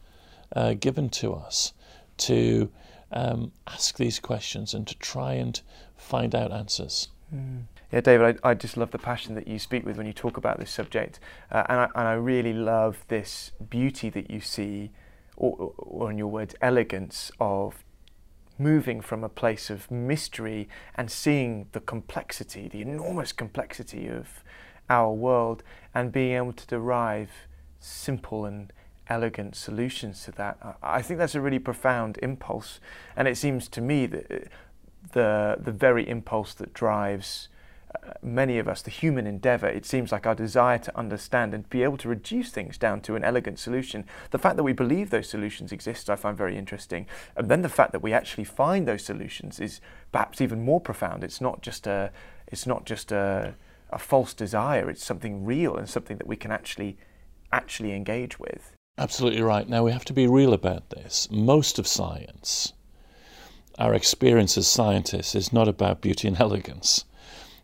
uh, 0.56 0.74
given 0.74 1.10
to 1.10 1.34
us 1.34 1.74
to 2.18 2.72
um, 3.12 3.52
ask 3.68 3.98
these 3.98 4.20
questions 4.20 4.74
and 4.74 4.88
to 4.88 4.98
try 4.98 5.34
and 5.34 5.62
find 5.98 6.34
out 6.36 6.52
answers. 6.52 7.10
Mm. 7.34 7.64
Yeah, 7.92 8.02
David, 8.02 8.40
I, 8.44 8.50
I, 8.50 8.54
just 8.56 8.78
love 8.78 8.92
the 8.92 9.00
passion 9.00 9.36
that 9.36 9.48
you 9.48 9.60
speak 9.60 9.86
with 9.86 9.98
when 9.98 10.08
you 10.08 10.14
talk 10.14 10.38
about 10.38 10.60
this 10.60 10.72
subject. 10.72 11.20
Uh, 11.52 11.64
and, 11.70 11.80
I, 11.80 11.84
and 11.96 12.08
I 12.08 12.14
really 12.14 12.54
love 12.54 13.06
this 13.08 13.52
beauty 13.70 14.10
that 14.10 14.30
you 14.30 14.42
see, 14.42 14.92
or, 15.38 15.74
or 15.78 16.12
in 16.12 16.18
your 16.18 16.28
words, 16.28 16.56
elegance 16.62 17.32
of 17.40 17.84
moving 18.58 19.02
from 19.02 19.24
a 19.24 19.30
place 19.30 19.70
of 19.70 19.92
mystery 19.92 20.68
and 20.96 21.12
seeing 21.12 21.68
the 21.74 21.80
complexity, 21.80 22.68
the 22.68 22.82
enormous 22.82 23.32
complexity 23.32 24.08
of 24.08 24.44
our 24.90 25.12
world, 25.12 25.64
and 25.94 26.12
being 26.12 26.36
able 26.36 26.54
to 26.54 26.68
derive 26.68 27.32
simple 27.80 28.46
and 28.46 28.72
elegant 29.08 29.56
solutions 29.56 30.24
to 30.24 30.32
that. 30.32 30.78
I 30.82 31.02
think 31.02 31.20
that's 31.20 31.36
a 31.36 31.42
really 31.42 31.60
profound 31.60 32.18
impulse, 32.22 32.80
and 33.16 33.28
it 33.28 33.38
seems 33.38 33.68
to 33.70 33.82
me 33.82 34.06
that 34.08 34.32
uh, 34.32 34.40
the 35.14 35.58
the 35.60 35.72
very 35.72 36.08
impulse 36.08 36.54
that 36.56 36.74
drives 36.74 37.50
uh, 38.04 38.14
many 38.22 38.60
of 38.60 38.68
us, 38.68 38.82
the 38.82 38.92
human 38.92 39.28
endeavor, 39.28 39.68
it 39.68 39.86
seems 39.86 40.12
like 40.12 40.26
our 40.26 40.36
desire 40.36 40.78
to 40.80 40.98
understand 40.98 41.54
and 41.54 41.70
be 41.70 41.84
able 41.84 41.98
to 41.98 42.10
reduce 42.10 42.50
things 42.50 42.78
down 42.78 43.02
to 43.02 43.16
an 43.16 43.24
elegant 43.24 43.60
solution. 43.60 44.06
The 44.32 44.40
fact 44.40 44.56
that 44.58 44.64
we 44.64 44.74
believe 44.74 45.10
those 45.10 45.30
solutions 45.30 45.72
exist, 45.72 46.10
I 46.10 46.16
find 46.16 46.38
very 46.38 46.58
interesting. 46.58 47.06
And 47.36 47.50
then 47.50 47.62
the 47.62 47.70
fact 47.70 47.92
that 47.92 48.02
we 48.02 48.14
actually 48.14 48.44
find 48.44 48.88
those 48.88 49.04
solutions 49.04 49.60
is 49.60 49.82
perhaps 50.12 50.42
even 50.42 50.64
more 50.64 50.82
profound. 50.82 51.24
It's 51.24 51.42
not 51.42 51.62
just 51.62 51.88
a, 51.88 52.12
it's 52.48 52.68
not 52.68 52.86
just 52.86 53.12
a, 53.12 53.56
a 53.92 54.00
false 54.00 54.34
desire. 54.34 54.90
It's 54.90 55.06
something 55.06 55.46
real 55.46 55.76
and 55.78 55.88
something 55.88 56.18
that 56.18 56.28
we 56.28 56.36
can 56.36 56.52
actually, 56.52 56.98
actually 57.52 57.94
engage 57.94 58.40
with. 58.40 58.75
Absolutely 58.98 59.42
right. 59.42 59.68
Now 59.68 59.84
we 59.84 59.92
have 59.92 60.06
to 60.06 60.14
be 60.14 60.26
real 60.26 60.54
about 60.54 60.90
this. 60.90 61.28
Most 61.30 61.78
of 61.80 61.86
science, 61.86 62.72
our 63.78 63.94
experience 63.94 64.58
as 64.58 64.70
scientists, 64.70 65.36
is 65.36 65.52
not 65.52 65.68
about 65.68 66.00
beauty 66.00 66.30
and 66.30 66.40
elegance. 66.40 67.04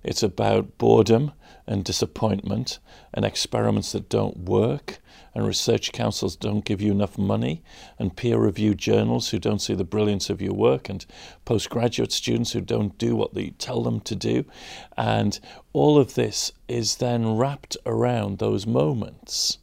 It's 0.04 0.24
about 0.24 0.78
boredom 0.78 1.32
and 1.66 1.86
disappointment 1.86 2.80
and 3.14 3.24
experiments 3.24 3.94
that 3.94 4.10
don't 4.10 4.40
work 4.40 5.00
and 5.34 5.48
research 5.48 5.94
councils 5.94 6.36
don't 6.36 6.66
give 6.66 6.82
you 6.82 6.92
enough 6.92 7.18
money 7.18 7.64
and 7.98 8.18
peer 8.18 8.38
reviewed 8.38 8.78
journals 8.78 9.30
who 9.30 9.40
don't 9.40 9.62
see 9.62 9.74
the 9.74 9.86
brilliance 9.86 10.30
of 10.30 10.42
your 10.42 10.54
work 10.54 10.90
and 10.90 11.06
postgraduate 11.46 12.12
students 12.12 12.52
who 12.52 12.60
don't 12.60 12.98
do 12.98 13.16
what 13.16 13.36
they 13.36 13.52
tell 13.52 13.84
them 13.84 14.02
to 14.02 14.18
do. 14.18 14.44
And 14.98 15.40
all 15.72 15.98
of 15.98 16.16
this 16.16 16.52
is 16.68 16.98
then 16.98 17.38
wrapped 17.38 17.78
around 17.86 18.40
those 18.40 18.68
moments 18.68 19.60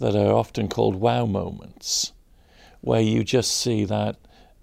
that 0.00 0.16
are 0.16 0.34
often 0.34 0.66
called 0.66 0.96
wow 0.96 1.26
moments, 1.26 2.12
where 2.80 3.00
you 3.00 3.22
just 3.22 3.52
see 3.52 3.84
that 3.84 4.16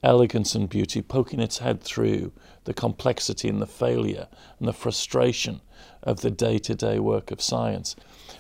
elegance 0.04 0.56
and 0.56 0.70
beauty 0.70 1.02
poking 1.02 1.40
its 1.40 1.60
head 1.60 1.82
through 1.82 2.32
the 2.66 2.74
complexity 2.74 3.48
and 3.48 3.62
the 3.62 3.68
failure 3.68 4.28
and 4.60 4.68
the 4.68 4.74
frustration 4.74 5.62
of 6.04 6.22
the 6.22 6.32
day 6.32 6.58
to 6.58 6.76
day 6.76 7.00
work 7.00 7.32
of 7.32 7.42
science. 7.42 7.96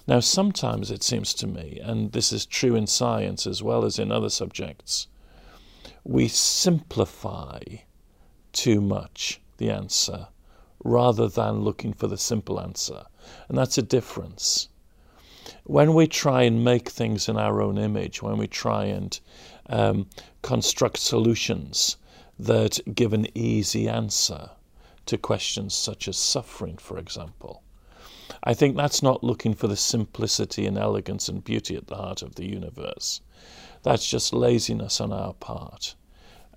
Now, 0.07 0.19
sometimes 0.19 0.91
it 0.91 1.03
seems 1.03 1.33
to 1.35 1.47
me, 1.47 1.79
and 1.81 2.11
this 2.11 2.31
is 2.31 2.45
true 2.45 2.75
in 2.75 2.87
science 2.87 3.45
as 3.45 3.61
well 3.61 3.85
as 3.85 3.99
in 3.99 4.11
other 4.11 4.29
subjects, 4.29 5.07
we 6.03 6.27
simplify 6.27 7.59
too 8.53 8.81
much 8.81 9.39
the 9.57 9.69
answer 9.69 10.27
rather 10.83 11.27
than 11.27 11.61
looking 11.61 11.93
for 11.93 12.07
the 12.07 12.17
simple 12.17 12.59
answer. 12.59 13.05
And 13.49 13.57
that's 13.57 13.77
a 13.77 13.81
difference 13.83 14.69
when 15.63 15.93
we 15.93 16.07
try 16.07 16.43
and 16.43 16.63
make 16.63 16.89
things 16.89 17.29
in 17.29 17.37
our 17.37 17.61
own 17.61 17.77
image, 17.77 18.21
when 18.21 18.37
we 18.37 18.47
try 18.47 18.85
and 18.85 19.19
um, 19.69 20.07
construct 20.41 20.97
solutions 20.97 21.97
that 22.39 22.79
give 22.93 23.13
an 23.13 23.27
easy 23.37 23.87
answer 23.87 24.49
to 25.05 25.17
questions 25.17 25.73
such 25.73 26.07
as 26.07 26.17
suffering, 26.17 26.77
for 26.77 26.97
example, 26.97 27.63
I 28.43 28.53
think 28.53 28.75
that's 28.75 29.01
not 29.01 29.23
looking 29.23 29.53
for 29.53 29.67
the 29.67 29.77
simplicity 29.77 30.65
and 30.65 30.77
elegance 30.77 31.29
and 31.29 31.43
beauty 31.43 31.75
at 31.75 31.87
the 31.87 31.95
heart 31.95 32.21
of 32.21 32.35
the 32.35 32.45
universe. 32.45 33.21
That's 33.83 34.09
just 34.09 34.33
laziness 34.33 34.99
on 34.99 35.13
our 35.13 35.33
part. 35.33 35.95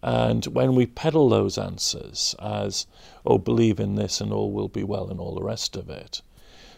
And 0.02 0.46
when 0.46 0.74
we 0.74 0.86
peddle 0.86 1.28
those 1.28 1.58
answers 1.58 2.34
as, 2.40 2.86
oh, 3.24 3.38
believe 3.38 3.78
in 3.78 3.94
this 3.94 4.20
and 4.20 4.32
all 4.32 4.50
will 4.50 4.68
be 4.68 4.82
well 4.82 5.10
and 5.10 5.20
all 5.20 5.34
the 5.34 5.42
rest 5.42 5.76
of 5.76 5.90
it, 5.90 6.22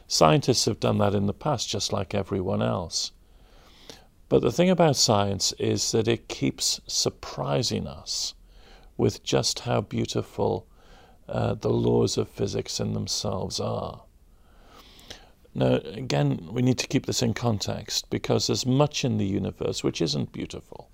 Scientists 0.07 0.65
have 0.67 0.81
done 0.81 0.99
that 0.99 1.15
in 1.15 1.27
the 1.27 1.33
past, 1.33 1.69
just 1.69 1.93
like 1.93 2.15
everyone 2.15 2.63
else. 2.63 3.13
But 4.29 4.41
the 4.41 4.51
thing 4.51 4.71
about 4.71 4.97
science 4.97 5.53
is 5.59 5.93
that 5.93 6.09
it 6.09 6.29
keeps 6.29 6.81
surprising 6.87 7.87
us 7.87 8.35
with 8.97 9.23
just 9.23 9.61
how 9.61 9.83
beautiful 9.83 10.67
uh, 11.29 11.55
the 11.55 11.71
laws 11.71 12.17
of 12.17 12.29
physics 12.29 12.81
in 12.81 12.95
themselves 12.95 13.61
are. 13.61 14.05
Now, 15.55 15.81
again, 15.85 16.49
we 16.51 16.63
need 16.63 16.79
to 16.79 16.87
keep 16.87 17.05
this 17.05 17.23
in 17.23 17.35
context 17.35 18.09
because 18.09 18.47
there's 18.47 18.65
much 18.65 19.05
in 19.05 19.19
the 19.19 19.27
universe 19.27 19.85
which 19.85 20.01
isn't 20.01 20.33
beautiful. 20.33 20.89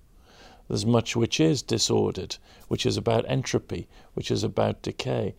There's 0.67 0.85
much 0.85 1.15
which 1.15 1.39
is 1.39 1.63
disordered, 1.63 2.37
which 2.67 2.85
is 2.85 2.97
about 2.97 3.25
entropy, 3.29 3.89
which 4.15 4.31
is 4.31 4.43
about 4.43 4.83
decay. 4.83 5.35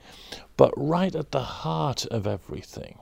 But 0.56 0.72
right 0.76 1.14
at 1.14 1.32
the 1.32 1.44
heart 1.44 2.06
of 2.06 2.26
everything 2.26 2.98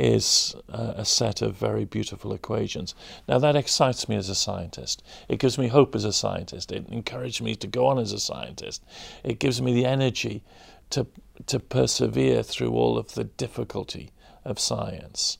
is 0.00 0.54
uh, 0.70 0.94
a 0.96 1.04
set 1.04 1.42
of 1.42 1.54
very 1.54 1.84
beautiful 1.84 2.32
equations. 2.32 2.94
Now, 3.28 3.38
that 3.38 3.54
excites 3.54 4.08
me 4.08 4.16
as 4.16 4.30
a 4.30 4.34
scientist. 4.34 5.02
It 5.28 5.40
gives 5.40 5.58
me 5.58 5.68
hope 5.68 5.94
as 5.94 6.04
a 6.04 6.12
scientist. 6.12 6.72
It 6.72 6.88
encourages 6.88 7.42
me 7.42 7.54
to 7.56 7.66
go 7.66 7.86
on 7.86 7.98
as 7.98 8.12
a 8.12 8.18
scientist. 8.18 8.82
It 9.22 9.38
gives 9.38 9.60
me 9.60 9.74
the 9.74 9.84
energy 9.84 10.42
to, 10.90 11.06
to 11.46 11.60
persevere 11.60 12.42
through 12.42 12.70
all 12.70 12.96
of 12.96 13.14
the 13.14 13.24
difficulty 13.24 14.10
of 14.42 14.58
science. 14.58 15.36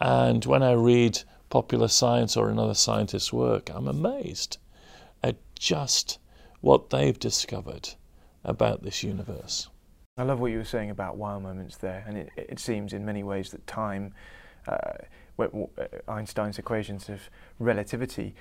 And 0.00 0.44
when 0.44 0.62
I 0.62 0.72
read 0.72 1.22
popular 1.50 1.88
science 1.88 2.36
or 2.36 2.50
another 2.50 2.74
scientist's 2.74 3.32
work, 3.32 3.68
I'm 3.74 3.88
amazed 3.88 4.58
at 5.24 5.36
just 5.58 6.18
what 6.60 6.90
they've 6.90 7.18
discovered 7.18 7.90
about 8.44 8.84
this 8.84 9.02
universe. 9.02 9.68
I 10.18 10.24
love 10.24 10.40
what 10.40 10.50
you 10.50 10.58
were 10.58 10.64
saying 10.64 10.90
about 10.90 11.16
wow 11.16 11.38
moments 11.38 11.76
there, 11.76 12.04
and 12.06 12.18
it, 12.18 12.30
it 12.36 12.58
seems 12.58 12.92
in 12.92 13.04
many 13.04 13.22
ways 13.22 13.52
that 13.52 13.64
time, 13.68 14.12
uh, 14.66 14.94
Einstein's 16.08 16.58
equations 16.58 17.08
of 17.08 17.30
relativity, 17.60 18.34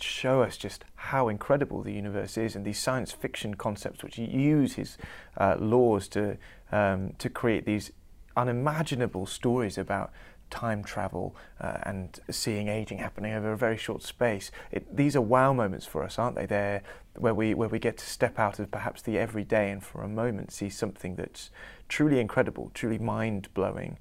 show 0.00 0.42
us 0.42 0.56
just 0.56 0.84
how 0.94 1.28
incredible 1.28 1.82
the 1.82 1.92
universe 1.92 2.38
is, 2.38 2.56
and 2.56 2.64
these 2.64 2.78
science 2.78 3.12
fiction 3.12 3.54
concepts, 3.54 4.02
which 4.02 4.16
use 4.18 4.74
his 4.74 4.96
uh, 5.36 5.56
laws 5.58 6.08
to 6.08 6.38
um, 6.72 7.12
to 7.18 7.28
create 7.28 7.66
these 7.66 7.92
unimaginable 8.36 9.26
stories 9.26 9.76
about 9.76 10.10
time 10.50 10.82
travel 10.82 11.36
uh, 11.60 11.78
and 11.82 12.20
seeing 12.30 12.68
aging 12.68 12.98
happening 12.98 13.32
over 13.32 13.52
a 13.52 13.56
very 13.56 13.76
short 13.76 14.02
space. 14.02 14.50
It, 14.70 14.96
these 14.96 15.16
are 15.16 15.20
wow 15.20 15.52
moments 15.52 15.86
for 15.86 16.02
us, 16.02 16.18
aren't 16.18 16.36
they? 16.36 16.46
They're 16.46 16.82
where 17.16 17.34
we 17.34 17.52
where 17.54 17.68
we 17.68 17.78
get 17.78 17.96
to 17.98 18.06
step 18.06 18.38
out 18.38 18.58
of 18.58 18.70
perhaps 18.70 19.02
the 19.02 19.18
everyday 19.18 19.70
and 19.70 19.82
for 19.82 20.02
a 20.02 20.08
moment 20.08 20.52
see 20.52 20.68
something 20.68 21.16
that's 21.16 21.50
truly 21.88 22.20
incredible, 22.20 22.70
truly 22.74 22.98
mind 22.98 23.48
blowing. 23.54 23.98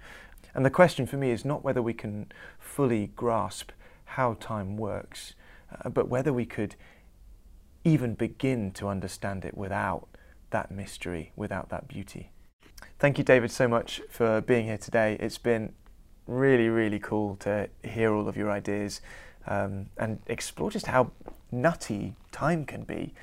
And 0.53 0.65
the 0.65 0.69
question 0.69 1.05
for 1.05 1.17
me 1.17 1.31
is 1.31 1.45
not 1.45 1.63
whether 1.63 1.81
we 1.81 1.93
can 1.93 2.31
fully 2.59 3.11
grasp 3.15 3.71
how 4.05 4.35
time 4.39 4.77
works, 4.77 5.35
uh, 5.83 5.89
but 5.89 6.07
whether 6.07 6.33
we 6.33 6.45
could 6.45 6.75
even 7.83 8.15
begin 8.15 8.71
to 8.71 8.87
understand 8.87 9.45
it 9.45 9.55
without 9.55 10.07
that 10.49 10.71
mystery, 10.71 11.31
without 11.35 11.69
that 11.69 11.87
beauty. 11.87 12.31
Thank 12.99 13.17
you, 13.17 13.23
David, 13.23 13.51
so 13.51 13.67
much 13.67 14.01
for 14.09 14.41
being 14.41 14.65
here 14.65 14.77
today. 14.77 15.17
It's 15.19 15.37
been 15.37 15.73
really, 16.27 16.69
really 16.69 16.99
cool 16.99 17.35
to 17.37 17.69
hear 17.83 18.13
all 18.13 18.27
of 18.27 18.37
your 18.37 18.51
ideas 18.51 19.01
um, 19.47 19.87
and 19.97 20.19
explore 20.27 20.69
just 20.69 20.87
how 20.87 21.11
nutty 21.51 22.15
time 22.31 22.65
can 22.65 22.83
be. 22.83 23.13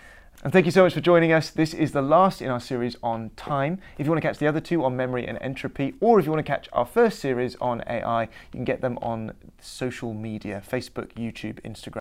And 0.43 0.53
thank 0.53 0.67
you 0.67 0.73
so 0.73 0.83
much 0.83 0.93
for 0.93 1.01
joining 1.01 1.33
us. 1.33 1.51
This 1.51 1.73
is 1.73 1.93
the 1.93 2.03
last 2.03 2.43
in 2.43 2.51
our 2.51 2.61
series 2.61 2.97
on 3.03 3.31
time. 3.37 3.81
If 3.97 4.05
you 4.05 4.11
want 4.11 4.21
to 4.21 4.29
catch 4.29 4.39
the 4.39 4.47
other 4.47 4.61
two 4.61 4.85
on 4.85 4.97
memory 4.97 5.27
and 5.27 5.39
entropy, 5.41 5.95
or 6.01 6.19
if 6.19 6.27
you 6.27 6.33
want 6.33 6.45
to 6.45 6.51
catch 6.51 6.69
our 6.73 6.85
first 6.85 7.21
series 7.21 7.57
on 7.61 7.83
AI, 7.87 8.25
you 8.25 8.29
can 8.53 8.65
get 8.65 8.81
them 8.81 8.99
on 9.01 9.33
social 9.61 10.13
media 10.13 10.63
Facebook, 10.69 11.13
YouTube, 11.15 11.61
Instagram. 11.63 11.93